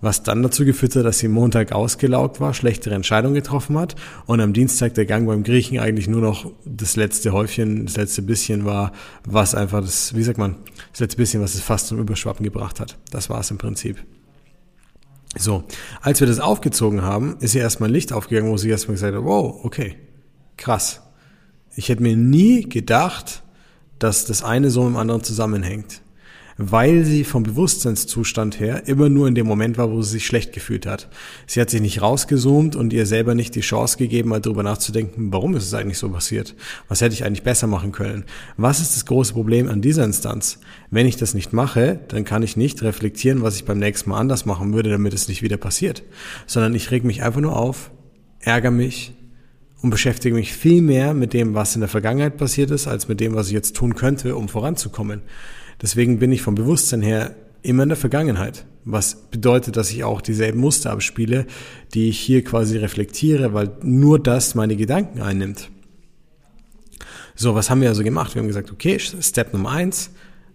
was 0.00 0.22
dann 0.22 0.42
dazu 0.42 0.64
geführt 0.64 0.96
hat, 0.96 1.04
dass 1.04 1.18
sie 1.18 1.28
Montag 1.28 1.72
ausgelaugt 1.72 2.40
war, 2.40 2.54
schlechtere 2.54 2.94
Entscheidungen 2.94 3.34
getroffen 3.34 3.78
hat 3.78 3.96
und 4.26 4.40
am 4.40 4.52
Dienstag 4.52 4.94
der 4.94 5.06
Gang 5.06 5.26
beim 5.26 5.42
Griechen 5.42 5.78
eigentlich 5.78 6.08
nur 6.08 6.20
noch 6.20 6.50
das 6.64 6.96
letzte 6.96 7.32
Häufchen, 7.32 7.86
das 7.86 7.96
letzte 7.96 8.22
bisschen 8.22 8.64
war, 8.64 8.92
was 9.24 9.54
einfach 9.54 9.80
das, 9.80 10.14
wie 10.14 10.22
sagt 10.22 10.38
man, 10.38 10.56
das 10.92 11.00
letzte 11.00 11.16
bisschen, 11.16 11.42
was 11.42 11.54
es 11.54 11.60
fast 11.60 11.88
zum 11.88 11.98
Überschwappen 11.98 12.44
gebracht 12.44 12.80
hat. 12.80 12.96
Das 13.10 13.28
war 13.28 13.40
es 13.40 13.50
im 13.50 13.58
Prinzip. 13.58 14.02
So, 15.36 15.64
als 16.00 16.18
wir 16.18 16.26
das 16.26 16.40
aufgezogen 16.40 17.02
haben, 17.02 17.36
ist 17.40 17.54
ihr 17.54 17.62
erstmal 17.62 17.88
ein 17.88 17.92
Licht 17.92 18.12
aufgegangen, 18.12 18.50
wo 18.50 18.56
sie 18.56 18.68
erstmal 18.68 18.94
gesagt 18.94 19.14
hat, 19.14 19.24
wow, 19.24 19.64
okay, 19.64 19.96
krass. 20.56 21.02
Ich 21.76 21.88
hätte 21.88 22.02
mir 22.02 22.16
nie 22.16 22.62
gedacht, 22.62 23.44
dass 24.00 24.24
das 24.24 24.42
eine 24.42 24.70
so 24.70 24.82
mit 24.82 24.94
dem 24.94 24.96
anderen 24.96 25.22
zusammenhängt 25.22 26.02
weil 26.62 27.04
sie 27.04 27.24
vom 27.24 27.42
Bewusstseinszustand 27.42 28.60
her 28.60 28.86
immer 28.86 29.08
nur 29.08 29.26
in 29.26 29.34
dem 29.34 29.46
Moment 29.46 29.78
war, 29.78 29.90
wo 29.90 30.02
sie 30.02 30.12
sich 30.12 30.26
schlecht 30.26 30.52
gefühlt 30.52 30.84
hat. 30.84 31.08
Sie 31.46 31.58
hat 31.58 31.70
sich 31.70 31.80
nicht 31.80 32.02
rausgezoomt 32.02 32.76
und 32.76 32.92
ihr 32.92 33.06
selber 33.06 33.34
nicht 33.34 33.54
die 33.54 33.62
Chance 33.62 33.96
gegeben, 33.96 34.28
mal 34.28 34.42
darüber 34.42 34.62
nachzudenken, 34.62 35.32
warum 35.32 35.56
ist 35.56 35.64
es 35.64 35.72
eigentlich 35.72 35.96
so 35.96 36.10
passiert? 36.10 36.54
Was 36.88 37.00
hätte 37.00 37.14
ich 37.14 37.24
eigentlich 37.24 37.44
besser 37.44 37.66
machen 37.66 37.92
können? 37.92 38.24
Was 38.58 38.80
ist 38.80 38.94
das 38.94 39.06
große 39.06 39.32
Problem 39.32 39.68
an 39.68 39.80
dieser 39.80 40.04
Instanz? 40.04 40.60
Wenn 40.90 41.06
ich 41.06 41.16
das 41.16 41.32
nicht 41.32 41.54
mache, 41.54 41.98
dann 42.08 42.24
kann 42.24 42.42
ich 42.42 42.58
nicht 42.58 42.82
reflektieren, 42.82 43.40
was 43.40 43.56
ich 43.56 43.64
beim 43.64 43.78
nächsten 43.78 44.10
Mal 44.10 44.18
anders 44.18 44.44
machen 44.44 44.74
würde, 44.74 44.90
damit 44.90 45.14
es 45.14 45.28
nicht 45.28 45.40
wieder 45.40 45.56
passiert, 45.56 46.02
sondern 46.46 46.74
ich 46.74 46.90
reg 46.90 47.04
mich 47.04 47.22
einfach 47.22 47.40
nur 47.40 47.56
auf, 47.56 47.90
ärgere 48.40 48.70
mich, 48.70 49.14
und 49.82 49.88
beschäftige 49.88 50.34
mich 50.34 50.52
viel 50.52 50.82
mehr 50.82 51.14
mit 51.14 51.32
dem, 51.32 51.54
was 51.54 51.74
in 51.74 51.80
der 51.80 51.88
Vergangenheit 51.88 52.36
passiert 52.36 52.70
ist, 52.70 52.86
als 52.86 53.08
mit 53.08 53.18
dem, 53.18 53.34
was 53.34 53.46
ich 53.46 53.54
jetzt 53.54 53.74
tun 53.74 53.94
könnte, 53.94 54.36
um 54.36 54.46
voranzukommen. 54.46 55.22
Deswegen 55.82 56.18
bin 56.18 56.32
ich 56.32 56.42
vom 56.42 56.54
Bewusstsein 56.54 57.02
her 57.02 57.34
immer 57.62 57.82
in 57.82 57.88
der 57.88 57.96
Vergangenheit. 57.96 58.66
Was 58.84 59.14
bedeutet, 59.14 59.76
dass 59.76 59.90
ich 59.90 60.04
auch 60.04 60.20
dieselben 60.20 60.60
Muster 60.60 60.90
abspiele, 60.90 61.46
die 61.94 62.08
ich 62.08 62.18
hier 62.18 62.42
quasi 62.42 62.78
reflektiere, 62.78 63.52
weil 63.52 63.70
nur 63.82 64.18
das 64.18 64.54
meine 64.54 64.76
Gedanken 64.76 65.20
einnimmt. 65.20 65.70
So, 67.34 67.54
was 67.54 67.70
haben 67.70 67.80
wir 67.80 67.88
also 67.88 68.02
gemacht? 68.02 68.34
Wir 68.34 68.40
haben 68.40 68.48
gesagt, 68.48 68.72
okay, 68.72 68.98
Step 68.98 69.52
Nummer 69.52 69.70
eins, 69.70 70.10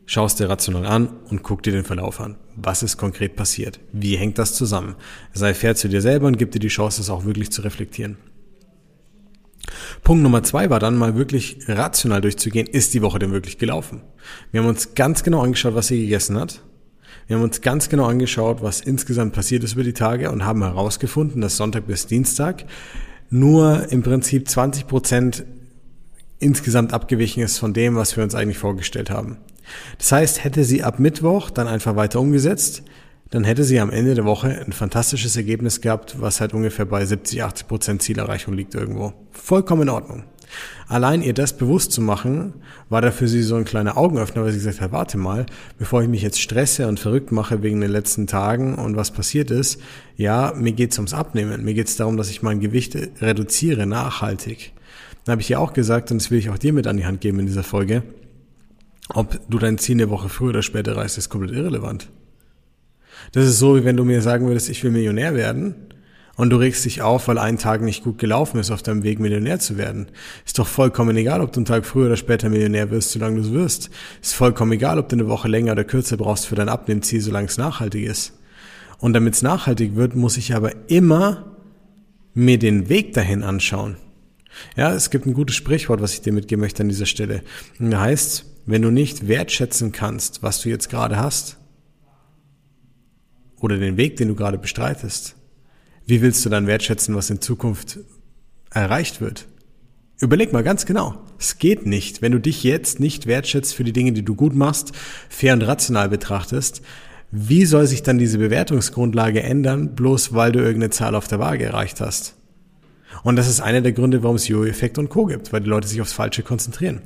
schaust 0.06 0.40
dir 0.40 0.50
rational 0.50 0.86
an 0.86 1.10
und 1.30 1.44
guck 1.44 1.64
dir 1.64 1.72
den 1.72 1.84
Verlauf 1.84 2.20
an. 2.20 2.36
Was 2.56 2.84
ist 2.84 2.98
konkret 2.98 3.36
passiert? 3.36 3.80
Wie 3.92 4.18
hängt 4.18 4.38
das 4.38 4.54
zusammen? 4.54 4.96
Sei 5.34 5.54
fair 5.54 5.76
zu 5.76 5.88
dir 5.88 6.02
selber 6.02 6.28
und 6.28 6.38
gib 6.38 6.52
dir 6.52 6.60
die 6.60 6.68
Chance, 6.68 7.00
das 7.00 7.10
auch 7.10 7.26
wirklich 7.26 7.52
zu 7.52 7.62
reflektieren. 7.62 8.18
Punkt 10.04 10.24
Nummer 10.24 10.44
zwei 10.44 10.70
war 10.70 10.80
dann 10.80 10.98
mal 10.98 11.16
wirklich 11.16 11.58
rational 11.68 12.22
durchzugehen, 12.22 12.68
ist 12.68 12.94
die 12.94 13.02
Woche 13.02 13.20
denn 13.20 13.32
wirklich 13.32 13.58
gelaufen? 13.58 14.02
Wir 14.52 14.62
haben 14.62 14.68
uns 14.68 14.94
ganz 14.96 15.24
genau 15.24 15.42
angeschaut, 15.42 15.76
was 15.76 15.88
sie 15.88 16.02
gegessen 16.02 16.40
hat. 16.40 16.62
Wir 17.28 17.38
haben 17.38 17.44
uns 17.44 17.62
ganz 17.62 17.90
genau 17.90 18.06
angeschaut, 18.06 18.62
was 18.62 18.82
insgesamt 18.82 19.34
passiert 19.34 19.64
ist 19.64 19.74
über 19.74 19.84
die 19.84 19.94
Tage 19.94 20.32
und 20.32 20.46
haben 20.46 20.62
herausgefunden, 20.62 21.42
dass 21.42 21.58
Sonntag 21.58 21.88
bis 21.88 22.06
Dienstag 22.06 22.66
nur 23.30 23.92
im 23.92 24.04
Prinzip 24.04 24.48
20 24.48 24.88
Prozent 24.88 25.44
insgesamt 26.40 26.94
abgewichen 26.94 27.42
ist 27.42 27.58
von 27.58 27.74
dem, 27.74 27.96
was 27.96 28.16
wir 28.16 28.24
uns 28.24 28.36
eigentlich 28.36 28.60
vorgestellt 28.60 29.10
haben. 29.10 29.38
Das 29.98 30.12
heißt, 30.12 30.44
hätte 30.44 30.64
sie 30.64 30.84
ab 30.84 31.00
Mittwoch 31.00 31.50
dann 31.50 31.68
einfach 31.68 31.96
weiter 31.96 32.20
umgesetzt, 32.20 32.84
dann 33.32 33.44
hätte 33.44 33.64
sie 33.64 33.80
am 33.80 33.90
Ende 33.90 34.16
der 34.16 34.26
Woche 34.26 34.48
ein 34.66 34.72
fantastisches 34.72 35.36
Ergebnis 35.36 35.82
gehabt, 35.82 36.22
was 36.22 36.42
halt 36.42 36.54
ungefähr 36.54 36.86
bei 36.86 37.06
70, 37.06 37.44
80 37.44 37.68
Prozent 37.68 38.02
Zielerreichung 38.02 38.54
liegt 38.54 38.76
irgendwo. 38.76 39.14
Vollkommen 39.32 39.84
in 39.84 39.90
Ordnung. 39.90 40.24
Allein 40.88 41.24
ihr 41.24 41.34
das 41.34 41.58
bewusst 41.58 41.92
zu 41.92 42.02
machen, 42.02 42.54
war 42.90 43.02
da 43.02 43.12
für 43.12 43.28
sie 43.28 43.42
so 43.42 43.56
ein 43.56 43.66
kleiner 43.66 43.98
Augenöffner, 43.98 44.44
weil 44.44 44.52
sie 44.52 44.60
gesagt 44.60 44.82
hat, 44.82 44.92
warte 44.92 45.18
mal, 45.18 45.48
bevor 45.80 46.04
ich 46.04 46.08
mich 46.08 46.22
jetzt 46.22 46.40
stresse 46.40 46.88
und 46.88 47.00
verrückt 47.00 47.32
mache 47.32 47.64
wegen 47.64 47.82
den 47.82 47.90
letzten 47.90 48.28
Tagen 48.28 48.76
und 48.76 48.96
was 48.96 49.12
passiert 49.12 49.50
ist, 49.50 49.82
ja, 50.16 50.54
mir 50.56 50.74
geht's 50.74 50.98
ums 50.98 51.14
Abnehmen. 51.14 51.64
Mir 51.64 51.74
geht's 51.74 51.98
darum, 51.98 52.18
dass 52.18 52.30
ich 52.30 52.44
mein 52.44 52.60
Gewicht 52.60 52.96
reduziere, 53.20 53.88
nachhaltig. 53.88 54.74
Dann 55.26 55.34
habe 55.34 55.42
ich 55.42 55.50
ihr 55.50 55.60
auch 55.60 55.74
gesagt, 55.74 56.12
und 56.12 56.22
das 56.22 56.30
will 56.30 56.38
ich 56.38 56.52
auch 56.52 56.58
dir 56.60 56.72
mit 56.72 56.86
an 56.86 56.98
die 56.98 57.06
Hand 57.06 57.22
geben 57.22 57.40
in 57.40 57.48
dieser 57.48 57.64
Folge, 57.64 58.04
ob 59.10 59.40
du 59.50 59.58
dein 59.58 59.80
Ziel 59.80 59.96
eine 59.96 60.10
Woche 60.10 60.30
früher 60.30 60.50
oder 60.50 60.62
später 60.62 60.92
erreichst, 60.92 61.18
ist 61.18 61.30
komplett 61.30 61.56
irrelevant. 61.56 62.10
Das 63.32 63.46
ist 63.46 63.60
so, 63.60 63.76
wie 63.76 63.86
wenn 63.86 63.98
du 63.98 64.04
mir 64.04 64.22
sagen 64.22 64.48
würdest, 64.48 64.70
ich 64.70 64.84
will 64.84 64.92
Millionär 64.92 65.36
werden 65.36 65.76
und 66.36 66.50
du 66.50 66.58
regst 66.58 66.84
dich 66.86 67.02
auf, 67.02 67.28
weil 67.28 67.38
ein 67.38 67.58
Tag 67.58 67.82
nicht 67.82 68.04
gut 68.04 68.18
gelaufen 68.18 68.60
ist 68.60 68.72
auf 68.72 68.84
deinem 68.84 69.04
Weg, 69.04 69.20
Millionär 69.20 69.60
zu 69.60 69.78
werden. 69.78 70.08
Ist 70.46 70.60
doch 70.60 70.68
vollkommen 70.68 71.16
egal, 71.16 71.42
ob 71.42 71.54
du 71.54 71.60
einen 71.60 71.66
Tag 71.66 71.86
früher 71.86 72.08
oder 72.08 72.18
später 72.18 72.50
Millionär 72.50 72.92
wirst, 72.92 73.12
solange 73.12 73.38
du 73.38 73.42
es 73.42 73.54
wirst. 73.54 73.90
Ist 74.22 74.36
vollkommen 74.36 74.74
egal, 74.74 75.00
ob 75.00 75.10
du 75.10 75.16
eine 75.16 75.28
Woche 75.28 75.48
länger 75.48 75.72
oder 75.72 75.84
kürzer 75.84 76.18
brauchst 76.18 76.48
für 76.48 76.56
dein 76.56 76.70
Abnehmziel, 76.70 77.22
solange 77.22 77.48
es 77.48 77.58
nachhaltig 77.58 78.06
ist. 78.06 78.34
Und 79.00 79.14
damit 79.14 79.36
es 79.36 79.42
nachhaltig 79.42 79.96
wird, 79.96 80.16
muss 80.16 80.38
ich 80.38 80.56
aber 80.56 80.72
immer 80.88 81.56
mir 82.34 82.60
den 82.60 82.90
Weg 82.90 83.14
dahin 83.14 83.44
anschauen. 83.44 83.96
Ja, 84.76 84.94
es 84.94 85.10
gibt 85.10 85.26
ein 85.26 85.34
gutes 85.34 85.56
Sprichwort, 85.56 86.02
was 86.02 86.14
ich 86.14 86.22
dir 86.22 86.34
mitgeben 86.34 86.62
möchte 86.62 86.84
an 86.84 86.90
dieser 86.90 87.06
Stelle. 87.06 87.42
Und 87.80 87.92
da 87.92 88.02
heißt, 88.02 88.46
wenn 88.66 88.82
du 88.82 88.90
nicht 88.90 89.28
wertschätzen 89.28 89.92
kannst, 89.92 90.44
was 90.44 90.62
du 90.62 90.70
jetzt 90.70 90.90
gerade 90.90 91.18
hast, 91.18 91.58
oder 93.66 93.78
den 93.78 93.98
Weg, 93.98 94.16
den 94.18 94.28
du 94.28 94.36
gerade 94.36 94.60
bestreitest, 94.60 95.36
wie 96.06 96.22
willst 96.22 96.46
du 96.46 96.50
dann 96.50 96.68
wertschätzen, 96.68 97.16
was 97.16 97.32
in 97.32 97.42
Zukunft 97.42 97.98
erreicht 98.70 99.22
wird? 99.22 99.48
Überleg 100.22 100.54
mal 100.54 100.64
ganz 100.64 100.86
genau. 100.86 101.18
Es 101.40 101.58
geht 101.58 101.88
nicht, 101.88 102.22
wenn 102.22 102.32
du 102.32 102.40
dich 102.40 102.64
jetzt 102.64 103.00
nicht 103.00 103.26
wertschätzt 103.26 103.74
für 103.74 103.84
die 103.84 103.92
Dinge, 103.92 104.14
die 104.14 104.24
du 104.24 104.36
gut 104.36 104.56
machst, 104.56 104.92
fair 105.30 105.54
und 105.54 105.64
rational 105.64 106.10
betrachtest. 106.10 106.84
Wie 107.32 107.66
soll 107.66 107.88
sich 107.88 108.04
dann 108.04 108.20
diese 108.20 108.38
Bewertungsgrundlage 108.38 109.42
ändern, 109.42 109.96
bloß 109.96 110.34
weil 110.34 110.52
du 110.52 110.60
irgendeine 110.60 110.92
Zahl 110.92 111.16
auf 111.16 111.28
der 111.28 111.40
Waage 111.40 111.66
erreicht 111.66 112.00
hast? 112.02 112.36
Und 113.24 113.36
das 113.36 113.50
ist 113.50 113.62
einer 113.62 113.82
der 113.82 113.94
Gründe, 113.94 114.22
warum 114.22 114.36
es 114.36 114.48
Jojo-Effekt 114.48 115.00
und 115.00 115.10
Co. 115.10 115.26
gibt, 115.26 115.52
weil 115.52 115.62
die 115.62 115.70
Leute 115.70 115.88
sich 115.88 116.02
aufs 116.02 116.14
Falsche 116.14 116.44
konzentrieren. 116.44 117.02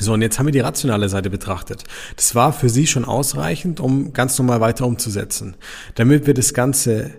So, 0.00 0.14
und 0.14 0.22
jetzt 0.22 0.38
haben 0.38 0.46
wir 0.46 0.52
die 0.52 0.60
rationale 0.60 1.08
Seite 1.10 1.28
betrachtet. 1.28 1.84
Das 2.16 2.34
war 2.34 2.52
für 2.52 2.70
sie 2.70 2.86
schon 2.86 3.04
ausreichend, 3.04 3.80
um 3.80 4.14
ganz 4.14 4.38
normal 4.38 4.60
weiter 4.60 4.86
umzusetzen. 4.86 5.56
Damit 5.94 6.26
wir 6.26 6.32
das 6.32 6.54
Ganze 6.54 7.10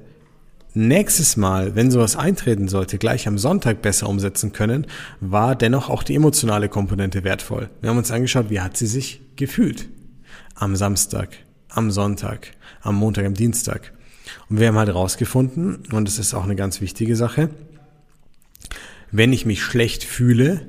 nächstes 0.73 1.37
Mal, 1.37 1.75
wenn 1.75 1.91
sowas 1.91 2.15
eintreten 2.15 2.67
sollte, 2.67 2.97
gleich 2.97 3.27
am 3.27 3.37
Sonntag 3.37 3.83
besser 3.83 4.09
umsetzen 4.09 4.51
können, 4.51 4.87
war 5.19 5.55
dennoch 5.55 5.89
auch 5.89 6.01
die 6.01 6.15
emotionale 6.15 6.69
Komponente 6.69 7.23
wertvoll. 7.23 7.69
Wir 7.81 7.91
haben 7.91 7.97
uns 7.97 8.09
angeschaut, 8.09 8.49
wie 8.49 8.61
hat 8.61 8.77
sie 8.77 8.87
sich 8.87 9.21
gefühlt. 9.35 9.87
Am 10.55 10.75
Samstag, 10.75 11.29
am 11.69 11.91
Sonntag, 11.91 12.51
am 12.81 12.95
Montag, 12.95 13.25
am 13.25 13.35
Dienstag. 13.35 13.93
Und 14.49 14.59
wir 14.59 14.69
haben 14.69 14.77
halt 14.77 14.89
herausgefunden, 14.89 15.83
und 15.91 16.07
das 16.07 16.17
ist 16.17 16.33
auch 16.33 16.45
eine 16.45 16.55
ganz 16.55 16.81
wichtige 16.81 17.15
Sache, 17.15 17.49
wenn 19.11 19.33
ich 19.33 19.45
mich 19.45 19.61
schlecht 19.61 20.03
fühle, 20.03 20.61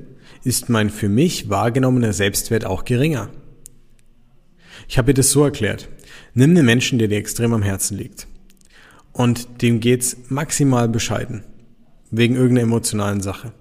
ist 0.43 0.69
mein 0.69 0.89
für 0.89 1.09
mich 1.09 1.49
wahrgenommener 1.49 2.13
Selbstwert 2.13 2.65
auch 2.65 2.85
geringer. 2.85 3.29
Ich 4.87 4.97
habe 4.97 5.13
dir 5.13 5.21
das 5.21 5.31
so 5.31 5.43
erklärt. 5.43 5.89
Nimm 6.33 6.51
einen 6.51 6.65
Menschen, 6.65 6.99
der 6.99 7.07
dir 7.07 7.17
extrem 7.17 7.53
am 7.53 7.61
Herzen 7.61 7.97
liegt. 7.97 8.27
Und 9.11 9.61
dem 9.61 9.79
geht's 9.79 10.17
maximal 10.29 10.89
bescheiden. 10.89 11.43
Wegen 12.11 12.35
irgendeiner 12.35 12.67
emotionalen 12.67 13.21
Sache. 13.21 13.53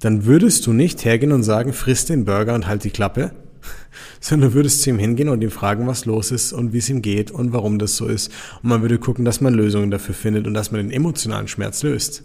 Dann 0.00 0.24
würdest 0.24 0.66
du 0.66 0.72
nicht 0.72 1.04
hergehen 1.04 1.32
und 1.32 1.44
sagen, 1.44 1.72
friss 1.72 2.04
den 2.04 2.24
Burger 2.24 2.54
und 2.54 2.66
halt 2.66 2.84
die 2.84 2.90
Klappe, 2.90 3.32
sondern 4.20 4.52
würdest 4.52 4.82
zu 4.82 4.90
ihm 4.90 4.98
hingehen 4.98 5.28
und 5.28 5.42
ihm 5.42 5.50
fragen, 5.50 5.86
was 5.86 6.04
los 6.04 6.32
ist 6.32 6.52
und 6.52 6.72
wie 6.72 6.78
es 6.78 6.90
ihm 6.90 7.02
geht 7.02 7.30
und 7.30 7.52
warum 7.52 7.78
das 7.78 7.96
so 7.96 8.06
ist. 8.06 8.32
Und 8.62 8.68
man 8.68 8.82
würde 8.82 8.98
gucken, 8.98 9.24
dass 9.24 9.40
man 9.40 9.54
Lösungen 9.54 9.90
dafür 9.92 10.14
findet 10.14 10.46
und 10.46 10.54
dass 10.54 10.72
man 10.72 10.80
den 10.80 10.90
emotionalen 10.90 11.48
Schmerz 11.48 11.82
löst. 11.84 12.24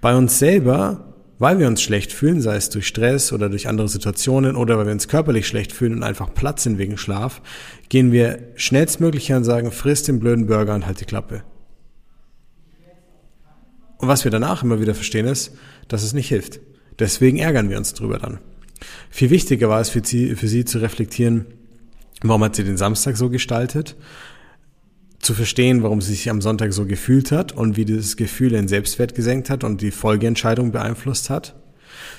Bei 0.00 0.16
uns 0.16 0.38
selber 0.38 1.11
weil 1.42 1.58
wir 1.58 1.66
uns 1.66 1.82
schlecht 1.82 2.12
fühlen, 2.12 2.40
sei 2.40 2.54
es 2.54 2.70
durch 2.70 2.86
Stress 2.86 3.32
oder 3.32 3.48
durch 3.48 3.66
andere 3.66 3.88
Situationen 3.88 4.54
oder 4.54 4.78
weil 4.78 4.86
wir 4.86 4.92
uns 4.92 5.08
körperlich 5.08 5.48
schlecht 5.48 5.72
fühlen 5.72 5.94
und 5.94 6.04
einfach 6.04 6.32
Platz 6.32 6.62
sind 6.62 6.78
wegen 6.78 6.96
Schlaf, 6.96 7.42
gehen 7.88 8.12
wir 8.12 8.38
schnellstmöglich 8.54 9.28
her 9.28 9.38
und 9.38 9.44
sagen, 9.44 9.72
friss 9.72 10.04
den 10.04 10.20
blöden 10.20 10.46
Burger 10.46 10.72
und 10.72 10.86
halt 10.86 11.00
die 11.00 11.04
Klappe. 11.04 11.42
Und 13.98 14.06
was 14.06 14.22
wir 14.22 14.30
danach 14.30 14.62
immer 14.62 14.80
wieder 14.80 14.94
verstehen 14.94 15.26
ist, 15.26 15.56
dass 15.88 16.04
es 16.04 16.12
nicht 16.12 16.28
hilft. 16.28 16.60
Deswegen 17.00 17.38
ärgern 17.38 17.70
wir 17.70 17.76
uns 17.76 17.92
drüber 17.92 18.20
dann. 18.20 18.38
Viel 19.10 19.30
wichtiger 19.30 19.68
war 19.68 19.80
es 19.80 19.90
für 19.90 20.02
sie, 20.04 20.36
für 20.36 20.46
sie 20.46 20.64
zu 20.64 20.78
reflektieren, 20.78 21.46
warum 22.22 22.44
hat 22.44 22.54
sie 22.54 22.62
den 22.62 22.76
Samstag 22.76 23.16
so 23.16 23.30
gestaltet, 23.30 23.96
zu 25.22 25.34
verstehen, 25.34 25.82
warum 25.84 26.00
sie 26.00 26.10
sich 26.10 26.28
am 26.28 26.42
Sonntag 26.42 26.72
so 26.72 26.84
gefühlt 26.84 27.30
hat 27.30 27.52
und 27.52 27.76
wie 27.76 27.84
dieses 27.84 28.16
Gefühl 28.16 28.50
den 28.50 28.68
Selbstwert 28.68 29.14
gesenkt 29.14 29.50
hat 29.50 29.64
und 29.64 29.80
die 29.80 29.92
Folgeentscheidung 29.92 30.72
beeinflusst 30.72 31.30
hat. 31.30 31.54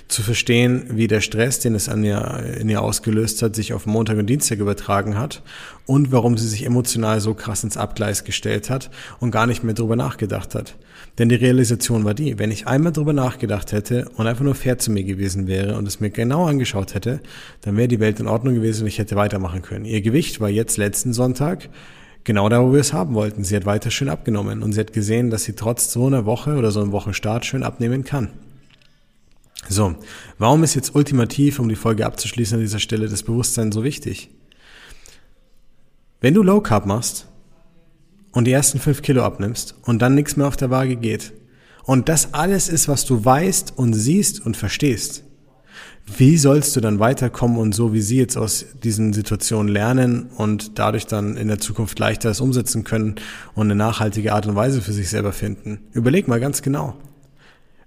Zu 0.08 0.22
verstehen, 0.22 0.86
wie 0.92 1.08
der 1.08 1.20
Stress, 1.20 1.60
den 1.60 1.76
es 1.76 1.90
an 1.90 2.04
ihr, 2.04 2.58
in 2.60 2.70
ihr 2.70 2.82
ausgelöst 2.82 3.42
hat, 3.42 3.56
sich 3.56 3.74
auf 3.74 3.86
Montag 3.86 4.18
und 4.18 4.28
Dienstag 4.28 4.60
übertragen 4.60 5.18
hat 5.18 5.44
und 5.86 6.12
warum 6.12 6.38
sie 6.38 6.48
sich 6.48 6.66
emotional 6.66 7.20
so 7.20 7.34
krass 7.34 7.64
ins 7.64 7.76
Abgleis 7.76 8.24
gestellt 8.24 8.70
hat 8.70 8.90
und 9.20 9.32
gar 9.32 9.48
nicht 9.48 9.64
mehr 9.64 9.74
drüber 9.74 9.96
nachgedacht 9.96 10.56
hat. 10.56 10.76
Denn 11.18 11.28
die 11.28 11.36
Realisation 11.36 12.06
war 12.06 12.14
die, 12.14 12.40
wenn 12.40 12.52
ich 12.52 12.68
einmal 12.68 12.94
drüber 12.94 13.14
nachgedacht 13.14 13.72
hätte 13.72 14.10
und 14.16 14.28
einfach 14.28 14.44
nur 14.44 14.56
fair 14.56 14.78
zu 14.78 14.92
mir 14.92 15.04
gewesen 15.04 15.48
wäre 15.48 15.76
und 15.76 15.88
es 15.88 16.00
mir 16.00 16.10
genau 16.10 16.46
angeschaut 16.46 16.94
hätte, 16.94 17.20
dann 17.62 17.76
wäre 17.76 17.88
die 17.88 18.00
Welt 18.00 18.20
in 18.20 18.28
Ordnung 18.28 18.56
gewesen 18.56 18.84
und 18.84 18.88
ich 18.88 19.00
hätte 19.00 19.16
weitermachen 19.16 19.62
können. 19.62 19.86
Ihr 19.86 20.02
Gewicht 20.02 20.40
war 20.40 20.50
jetzt 20.50 20.78
letzten 20.78 21.12
Sonntag 21.14 21.70
genau 22.24 22.50
da, 22.50 22.62
wo 22.62 22.74
wir 22.74 22.80
es 22.80 22.94
haben 22.94 23.14
wollten. 23.14 23.44
Sie 23.44 23.56
hat 23.56 23.66
weiter 23.66 23.92
schön 23.92 24.10
abgenommen 24.10 24.64
und 24.64 24.74
sie 24.74 24.80
hat 24.80 24.94
gesehen, 24.94 25.30
dass 25.30 25.44
sie 25.44 25.54
trotz 25.54 25.92
so 25.92 26.08
einer 26.08 26.26
Woche 26.26 26.56
oder 26.56 26.72
so 26.72 26.82
einem 26.82 26.92
Wochenstart 26.92 27.46
schön 27.46 27.64
abnehmen 27.64 28.04
kann. 28.04 28.30
So, 29.70 29.96
warum 30.38 30.64
ist 30.64 30.76
jetzt 30.76 30.94
ultimativ, 30.96 31.60
um 31.60 31.70
die 31.70 31.76
Folge 31.76 32.06
abzuschließen 32.06 32.56
an 32.56 32.62
dieser 32.62 32.80
Stelle, 32.80 33.08
das 33.08 33.24
Bewusstsein 33.24 33.72
so 33.72 33.84
wichtig? 33.84 34.30
Wenn 36.20 36.34
du 36.34 36.44
Low 36.44 36.62
Carb 36.62 36.86
machst 36.86 37.28
und 38.32 38.46
die 38.46 38.52
ersten 38.52 38.80
fünf 38.80 39.02
Kilo 39.02 39.24
abnimmst 39.24 39.76
und 39.84 40.02
dann 40.02 40.16
nichts 40.16 40.36
mehr 40.36 40.48
auf 40.48 40.58
der 40.58 40.70
Waage 40.70 40.96
geht 40.96 41.34
und 41.84 42.10
das 42.10 42.34
alles 42.34 42.70
ist, 42.70 42.88
was 42.88 43.06
du 43.06 43.24
weißt 43.24 43.78
und 43.78 43.94
siehst 43.94 44.46
und 44.46 44.58
verstehst, 44.58 45.24
wie 46.06 46.38
sollst 46.38 46.76
du 46.76 46.82
dann 46.82 47.00
weiterkommen 47.00 47.58
und 47.58 47.74
so 47.74 47.94
wie 47.94 48.02
sie 48.02 48.18
jetzt 48.18 48.38
aus 48.38 48.66
diesen 48.84 49.14
Situationen 49.14 49.72
lernen 49.72 50.28
und 50.36 50.78
dadurch 50.78 51.08
dann 51.08 51.38
in 51.38 51.48
der 51.48 51.60
Zukunft 51.60 51.98
leichter 51.98 52.30
es 52.30 52.42
umsetzen 52.42 52.84
können 52.84 53.16
und 53.56 53.68
eine 53.68 53.76
nachhaltige 53.76 54.34
Art 54.34 54.46
und 54.46 54.56
Weise 54.56 54.82
für 54.82 54.92
sich 54.92 55.10
selber 55.10 55.32
finden? 55.32 55.80
Überleg 55.94 56.28
mal 56.28 56.40
ganz 56.40 56.62
genau. 56.62 56.96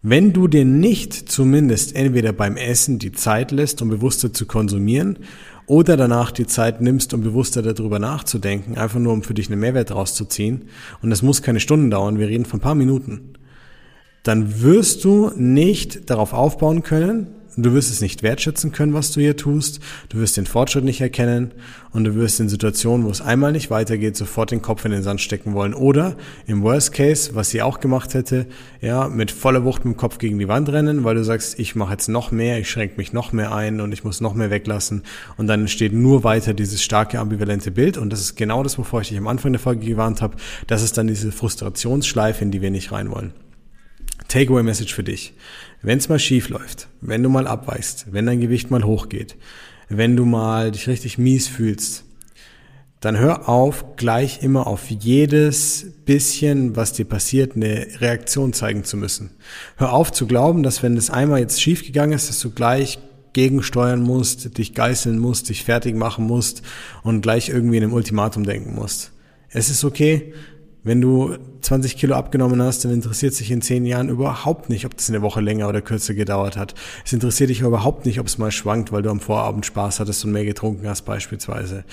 Wenn 0.02 0.32
du 0.32 0.48
dir 0.48 0.64
nicht 0.64 1.12
zumindest 1.30 1.94
entweder 1.96 2.32
beim 2.32 2.56
Essen 2.56 2.98
die 2.98 3.12
Zeit 3.12 3.50
lässt, 3.50 3.82
um 3.82 3.88
bewusster 3.88 4.32
zu 4.32 4.46
konsumieren, 4.46 5.18
oder 5.66 5.96
danach 5.96 6.30
die 6.30 6.46
Zeit 6.46 6.80
nimmst, 6.80 7.12
um 7.12 7.22
bewusster 7.22 7.60
darüber 7.60 7.98
nachzudenken, 7.98 8.78
einfach 8.78 9.00
nur 9.00 9.12
um 9.12 9.24
für 9.24 9.34
dich 9.34 9.50
einen 9.50 9.60
Mehrwert 9.60 9.90
rauszuziehen, 9.90 10.66
und 11.02 11.10
das 11.10 11.22
muss 11.22 11.42
keine 11.42 11.60
Stunden 11.60 11.90
dauern, 11.90 12.18
wir 12.20 12.28
reden 12.28 12.44
von 12.44 12.60
ein 12.60 12.62
paar 12.62 12.76
Minuten, 12.76 13.32
dann 14.22 14.62
wirst 14.62 15.04
du 15.04 15.32
nicht 15.36 16.08
darauf 16.08 16.32
aufbauen 16.32 16.82
können, 16.82 17.28
Du 17.58 17.72
wirst 17.72 17.90
es 17.90 18.02
nicht 18.02 18.22
wertschätzen 18.22 18.70
können, 18.70 18.92
was 18.92 19.12
du 19.12 19.20
hier 19.20 19.34
tust. 19.34 19.80
Du 20.10 20.18
wirst 20.18 20.36
den 20.36 20.44
Fortschritt 20.44 20.84
nicht 20.84 21.00
erkennen 21.00 21.52
und 21.90 22.04
du 22.04 22.14
wirst 22.14 22.38
in 22.38 22.50
Situationen, 22.50 23.06
wo 23.06 23.10
es 23.10 23.22
einmal 23.22 23.52
nicht 23.52 23.70
weitergeht, 23.70 24.14
sofort 24.14 24.50
den 24.50 24.60
Kopf 24.60 24.84
in 24.84 24.90
den 24.90 25.02
Sand 25.02 25.22
stecken 25.22 25.54
wollen. 25.54 25.72
Oder 25.72 26.16
im 26.46 26.62
Worst 26.62 26.92
Case, 26.92 27.34
was 27.34 27.48
sie 27.48 27.62
auch 27.62 27.80
gemacht 27.80 28.12
hätte, 28.12 28.46
ja, 28.82 29.08
mit 29.08 29.30
voller 29.30 29.64
Wucht 29.64 29.86
mit 29.86 29.94
dem 29.94 29.96
Kopf 29.96 30.18
gegen 30.18 30.38
die 30.38 30.48
Wand 30.48 30.68
rennen, 30.68 31.04
weil 31.04 31.14
du 31.14 31.24
sagst, 31.24 31.58
ich 31.58 31.74
mache 31.74 31.92
jetzt 31.92 32.08
noch 32.08 32.30
mehr, 32.30 32.58
ich 32.58 32.68
schränke 32.68 32.98
mich 32.98 33.14
noch 33.14 33.32
mehr 33.32 33.54
ein 33.54 33.80
und 33.80 33.92
ich 33.92 34.04
muss 34.04 34.20
noch 34.20 34.34
mehr 34.34 34.50
weglassen. 34.50 35.02
Und 35.38 35.46
dann 35.46 35.60
entsteht 35.60 35.94
nur 35.94 36.24
weiter 36.24 36.52
dieses 36.52 36.82
starke 36.82 37.18
ambivalente 37.18 37.70
Bild. 37.70 37.96
Und 37.96 38.12
das 38.12 38.20
ist 38.20 38.36
genau 38.36 38.62
das, 38.64 38.76
wovor 38.76 39.00
ich 39.00 39.08
dich 39.08 39.16
am 39.16 39.28
Anfang 39.28 39.52
der 39.52 39.60
Folge 39.60 39.86
gewarnt 39.86 40.20
habe. 40.20 40.36
Das 40.66 40.82
ist 40.82 40.98
dann 40.98 41.06
diese 41.06 41.32
Frustrationsschleife, 41.32 42.44
in 42.44 42.50
die 42.50 42.60
wir 42.60 42.70
nicht 42.70 42.92
rein 42.92 43.10
wollen. 43.10 43.32
Takeaway-Message 44.28 44.94
für 44.94 45.04
dich. 45.04 45.34
Wenn 45.82 45.98
es 45.98 46.08
mal 46.08 46.18
schief 46.18 46.48
läuft, 46.48 46.88
wenn 47.00 47.22
du 47.22 47.28
mal 47.28 47.46
abweichst, 47.46 48.06
wenn 48.10 48.26
dein 48.26 48.40
Gewicht 48.40 48.70
mal 48.70 48.84
hochgeht, 48.84 49.36
wenn 49.88 50.16
du 50.16 50.24
mal 50.24 50.72
dich 50.72 50.88
richtig 50.88 51.18
mies 51.18 51.48
fühlst, 51.48 52.04
dann 53.00 53.18
hör 53.18 53.48
auf, 53.48 53.96
gleich 53.96 54.42
immer 54.42 54.66
auf 54.66 54.90
jedes 54.90 55.86
bisschen, 56.06 56.76
was 56.76 56.92
dir 56.92 57.04
passiert, 57.04 57.54
eine 57.54 57.86
Reaktion 58.00 58.52
zeigen 58.52 58.84
zu 58.84 58.96
müssen. 58.96 59.30
Hör 59.76 59.92
auf 59.92 60.12
zu 60.12 60.26
glauben, 60.26 60.62
dass 60.62 60.82
wenn 60.82 60.96
es 60.96 61.10
einmal 61.10 61.40
jetzt 61.40 61.60
schiefgegangen 61.60 62.16
ist, 62.16 62.28
dass 62.28 62.40
du 62.40 62.50
gleich 62.50 62.98
gegensteuern 63.34 64.00
musst, 64.00 64.56
dich 64.56 64.74
geißeln 64.74 65.18
musst, 65.18 65.50
dich 65.50 65.62
fertig 65.62 65.94
machen 65.94 66.26
musst 66.26 66.62
und 67.02 67.20
gleich 67.20 67.50
irgendwie 67.50 67.76
in 67.76 67.84
einem 67.84 67.92
Ultimatum 67.92 68.44
denken 68.44 68.74
musst. 68.74 69.12
Es 69.50 69.68
ist 69.68 69.84
okay, 69.84 70.32
wenn 70.86 71.00
du 71.00 71.36
20 71.62 71.96
Kilo 71.96 72.14
abgenommen 72.14 72.62
hast, 72.62 72.84
dann 72.84 72.92
interessiert 72.92 73.34
sich 73.34 73.50
in 73.50 73.60
10 73.60 73.86
Jahren 73.86 74.08
überhaupt 74.08 74.68
nicht, 74.68 74.86
ob 74.86 74.96
das 74.96 75.10
eine 75.10 75.20
Woche 75.20 75.40
länger 75.40 75.68
oder 75.68 75.82
kürzer 75.82 76.14
gedauert 76.14 76.56
hat. 76.56 76.74
Es 77.04 77.12
interessiert 77.12 77.50
dich 77.50 77.60
überhaupt 77.60 78.06
nicht, 78.06 78.20
ob 78.20 78.26
es 78.28 78.38
mal 78.38 78.52
schwankt, 78.52 78.92
weil 78.92 79.02
du 79.02 79.10
am 79.10 79.18
Vorabend 79.18 79.66
Spaß 79.66 79.98
hattest 79.98 80.24
und 80.24 80.30
mehr 80.30 80.44
getrunken 80.44 80.88
hast 80.88 81.02
beispielsweise. 81.02 81.84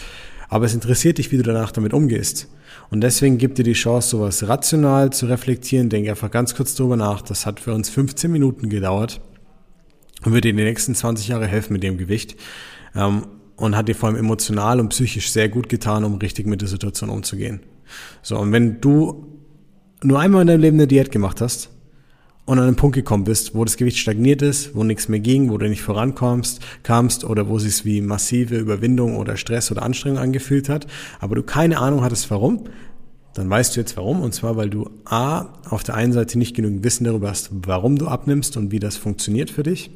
Aber 0.47 0.65
es 0.65 0.75
interessiert 0.75 1.17
dich, 1.17 1.31
wie 1.31 1.37
du 1.37 1.43
danach 1.43 1.71
damit 1.71 1.91
umgehst. 1.91 2.47
Und 2.91 3.01
deswegen 3.01 3.39
gibt 3.39 3.57
dir 3.57 3.63
die 3.63 3.73
Chance, 3.73 4.09
sowas 4.09 4.47
rational 4.47 5.11
zu 5.11 5.25
reflektieren. 5.25 5.89
Denk 5.89 6.07
einfach 6.07 6.29
ganz 6.29 6.53
kurz 6.53 6.75
drüber 6.75 6.95
nach. 6.95 7.23
Das 7.23 7.47
hat 7.47 7.59
für 7.59 7.73
uns 7.73 7.89
15 7.89 8.31
Minuten 8.31 8.69
gedauert 8.69 9.21
und 10.23 10.33
wird 10.33 10.43
dir 10.43 10.49
in 10.49 10.57
den 10.57 10.67
nächsten 10.67 10.93
20 10.93 11.29
Jahre 11.29 11.47
helfen 11.47 11.73
mit 11.73 11.81
dem 11.81 11.97
Gewicht. 11.97 12.35
Ähm, 12.95 13.25
und 13.55 13.75
hat 13.75 13.87
dir 13.87 13.95
vor 13.95 14.09
allem 14.09 14.17
emotional 14.17 14.79
und 14.79 14.89
psychisch 14.89 15.31
sehr 15.31 15.49
gut 15.49 15.69
getan, 15.69 16.03
um 16.03 16.15
richtig 16.15 16.45
mit 16.45 16.61
der 16.61 16.67
Situation 16.67 17.09
umzugehen. 17.09 17.61
So, 18.21 18.37
und 18.37 18.51
wenn 18.51 18.81
du 18.81 19.27
nur 20.03 20.19
einmal 20.19 20.41
in 20.41 20.47
deinem 20.47 20.61
Leben 20.61 20.77
eine 20.77 20.87
Diät 20.87 21.11
gemacht 21.11 21.41
hast 21.41 21.69
und 22.45 22.59
an 22.59 22.65
einen 22.65 22.75
Punkt 22.75 22.95
gekommen 22.95 23.23
bist, 23.23 23.55
wo 23.55 23.63
das 23.63 23.77
Gewicht 23.77 23.97
stagniert 23.97 24.41
ist, 24.41 24.75
wo 24.75 24.83
nichts 24.83 25.07
mehr 25.07 25.19
ging, 25.19 25.49
wo 25.49 25.57
du 25.57 25.69
nicht 25.69 25.81
vorankommst, 25.81 26.61
kamst 26.83 27.23
oder 27.23 27.47
wo 27.47 27.57
es 27.57 27.63
sich 27.63 27.85
wie 27.85 28.01
massive 28.01 28.57
Überwindung 28.57 29.17
oder 29.17 29.37
Stress 29.37 29.71
oder 29.71 29.83
Anstrengung 29.83 30.19
angefühlt 30.19 30.69
hat, 30.69 30.87
aber 31.19 31.35
du 31.35 31.43
keine 31.43 31.79
Ahnung 31.79 32.03
hattest 32.03 32.29
warum, 32.31 32.65
dann 33.33 33.49
weißt 33.49 33.75
du 33.75 33.79
jetzt 33.79 33.97
warum. 33.97 34.21
Und 34.21 34.33
zwar, 34.33 34.57
weil 34.57 34.69
du 34.69 34.89
A, 35.05 35.53
auf 35.69 35.83
der 35.83 35.95
einen 35.95 36.13
Seite 36.13 36.37
nicht 36.37 36.55
genügend 36.55 36.83
Wissen 36.83 37.03
darüber 37.03 37.29
hast, 37.29 37.49
warum 37.51 37.97
du 37.97 38.07
abnimmst 38.07 38.57
und 38.57 38.71
wie 38.71 38.79
das 38.79 38.95
funktioniert 38.95 39.49
für 39.49 39.63
dich, 39.63 39.91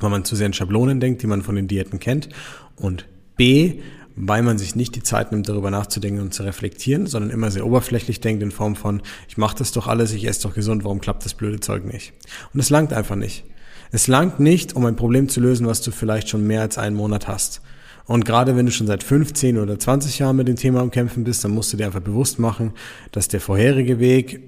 weil 0.00 0.10
man 0.10 0.24
zu 0.24 0.36
sehr 0.36 0.46
in 0.46 0.52
Schablonen 0.52 1.00
denkt, 1.00 1.22
die 1.22 1.26
man 1.26 1.42
von 1.42 1.56
den 1.56 1.68
Diäten 1.68 1.98
kennt. 1.98 2.28
Und 2.76 3.06
B, 3.36 3.80
weil 4.16 4.42
man 4.42 4.56
sich 4.56 4.74
nicht 4.74 4.96
die 4.96 5.02
Zeit 5.02 5.30
nimmt, 5.30 5.48
darüber 5.48 5.70
nachzudenken 5.70 6.22
und 6.22 6.32
zu 6.32 6.42
reflektieren, 6.42 7.06
sondern 7.06 7.30
immer 7.30 7.50
sehr 7.50 7.66
oberflächlich 7.66 8.20
denkt 8.20 8.42
in 8.42 8.50
Form 8.50 8.74
von, 8.74 9.02
ich 9.28 9.36
mache 9.36 9.56
das 9.58 9.72
doch 9.72 9.86
alles, 9.86 10.12
ich 10.12 10.26
esse 10.26 10.42
doch 10.42 10.54
gesund, 10.54 10.84
warum 10.84 11.00
klappt 11.00 11.24
das 11.24 11.34
blöde 11.34 11.60
Zeug 11.60 11.84
nicht? 11.84 12.14
Und 12.54 12.60
es 12.60 12.70
langt 12.70 12.94
einfach 12.94 13.16
nicht. 13.16 13.44
Es 13.92 14.08
langt 14.08 14.40
nicht, 14.40 14.74
um 14.74 14.86
ein 14.86 14.96
Problem 14.96 15.28
zu 15.28 15.40
lösen, 15.40 15.66
was 15.66 15.82
du 15.82 15.90
vielleicht 15.90 16.30
schon 16.30 16.46
mehr 16.46 16.62
als 16.62 16.78
einen 16.78 16.96
Monat 16.96 17.28
hast. 17.28 17.60
Und 18.06 18.24
gerade 18.24 18.56
wenn 18.56 18.66
du 18.66 18.72
schon 18.72 18.86
seit 18.86 19.02
15 19.02 19.58
oder 19.58 19.78
20 19.78 20.18
Jahren 20.18 20.36
mit 20.36 20.48
dem 20.48 20.56
Thema 20.56 20.80
am 20.80 20.90
Kämpfen 20.90 21.24
bist, 21.24 21.44
dann 21.44 21.50
musst 21.50 21.72
du 21.72 21.76
dir 21.76 21.86
einfach 21.86 22.00
bewusst 22.00 22.38
machen, 22.38 22.72
dass 23.12 23.28
der 23.28 23.40
vorherige 23.40 23.98
Weg, 23.98 24.40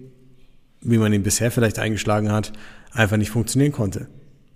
wie 0.80 0.98
man 0.98 1.12
ihn 1.12 1.24
bisher 1.24 1.50
vielleicht 1.50 1.78
eingeschlagen 1.78 2.32
hat, 2.32 2.52
einfach 2.92 3.16
nicht 3.16 3.30
funktionieren 3.30 3.72
konnte. 3.72 4.08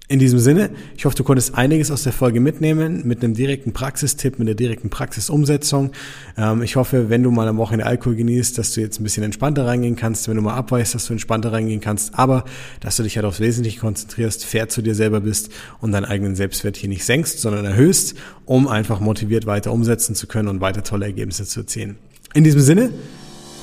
In 0.09 0.19
diesem 0.19 0.41
Sinne, 0.41 0.71
ich 0.97 1.05
hoffe, 1.05 1.17
du 1.17 1.25
konntest 1.25 1.55
einiges 1.55 1.91
aus 1.91 2.03
der 2.03 2.13
Folge 2.13 2.41
mitnehmen, 2.41 3.03
mit 3.07 3.23
einem 3.23 3.35
direkten 3.35 3.73
Praxistipp, 3.73 4.39
mit 4.39 4.49
der 4.49 4.55
direkten 4.55 4.91
Praxisumsetzung. 4.91 5.93
Ähm, 6.37 6.63
ich 6.63 6.77
hoffe, 6.77 7.09
wenn 7.09 7.23
du 7.23 7.31
mal 7.31 7.49
am 7.49 7.57
Wochenende 7.57 7.87
Alkohol 7.87 8.17
genießt, 8.17 8.59
dass 8.59 8.75
du 8.75 8.81
jetzt 8.81 9.01
ein 9.01 9.05
bisschen 9.05 9.23
entspannter 9.23 9.65
reingehen 9.65 9.97
kannst, 9.97 10.29
wenn 10.29 10.37
du 10.37 10.43
mal 10.43 10.55
abweichst, 10.55 10.95
dass 10.95 11.07
du 11.07 11.13
entspannter 11.13 11.53
reingehen 11.53 11.81
kannst, 11.81 12.19
aber 12.19 12.45
dass 12.81 12.97
du 12.97 13.05
dich 13.05 13.17
halt 13.17 13.25
aufs 13.25 13.41
Wesentliche 13.41 13.81
konzentrierst, 13.81 14.45
fair 14.45 14.69
zu 14.69 14.83
dir 14.83 14.95
selber 14.95 15.21
bist 15.21 15.51
und 15.81 15.93
deinen 15.93 16.05
eigenen 16.05 16.35
Selbstwert 16.35 16.77
hier 16.77 16.89
nicht 16.89 17.05
senkst, 17.05 17.41
sondern 17.41 17.65
erhöhst, 17.65 18.15
um 18.45 18.69
einfach 18.69 19.01
motiviert 19.01 19.47
weiter 19.47 19.73
umsetzen 19.73 20.15
zu 20.15 20.27
können 20.27 20.49
und 20.49 20.61
weiter 20.61 20.83
tolle 20.83 21.07
Ergebnisse 21.07 21.47
zu 21.47 21.61
erzielen. 21.61 21.97
In 22.35 22.45
diesem 22.45 22.61
Sinne, 22.61 22.91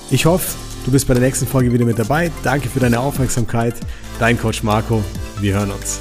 ich 0.10 0.26
hoffe, 0.26 0.58
du 0.86 0.92
bist 0.92 1.08
bei 1.08 1.14
der 1.14 1.22
nächsten 1.22 1.46
Folge 1.46 1.72
wieder 1.72 1.86
mit 1.86 2.00
dabei. 2.00 2.32
Danke 2.44 2.70
für 2.70 2.80
deine 2.80 3.00
Aufmerksamkeit. 3.00 3.76
Dein 4.20 4.40
Coach 4.40 4.64
Marco. 4.64 5.04
Wir 5.40 5.54
hören 5.54 5.72
uns. 5.72 6.00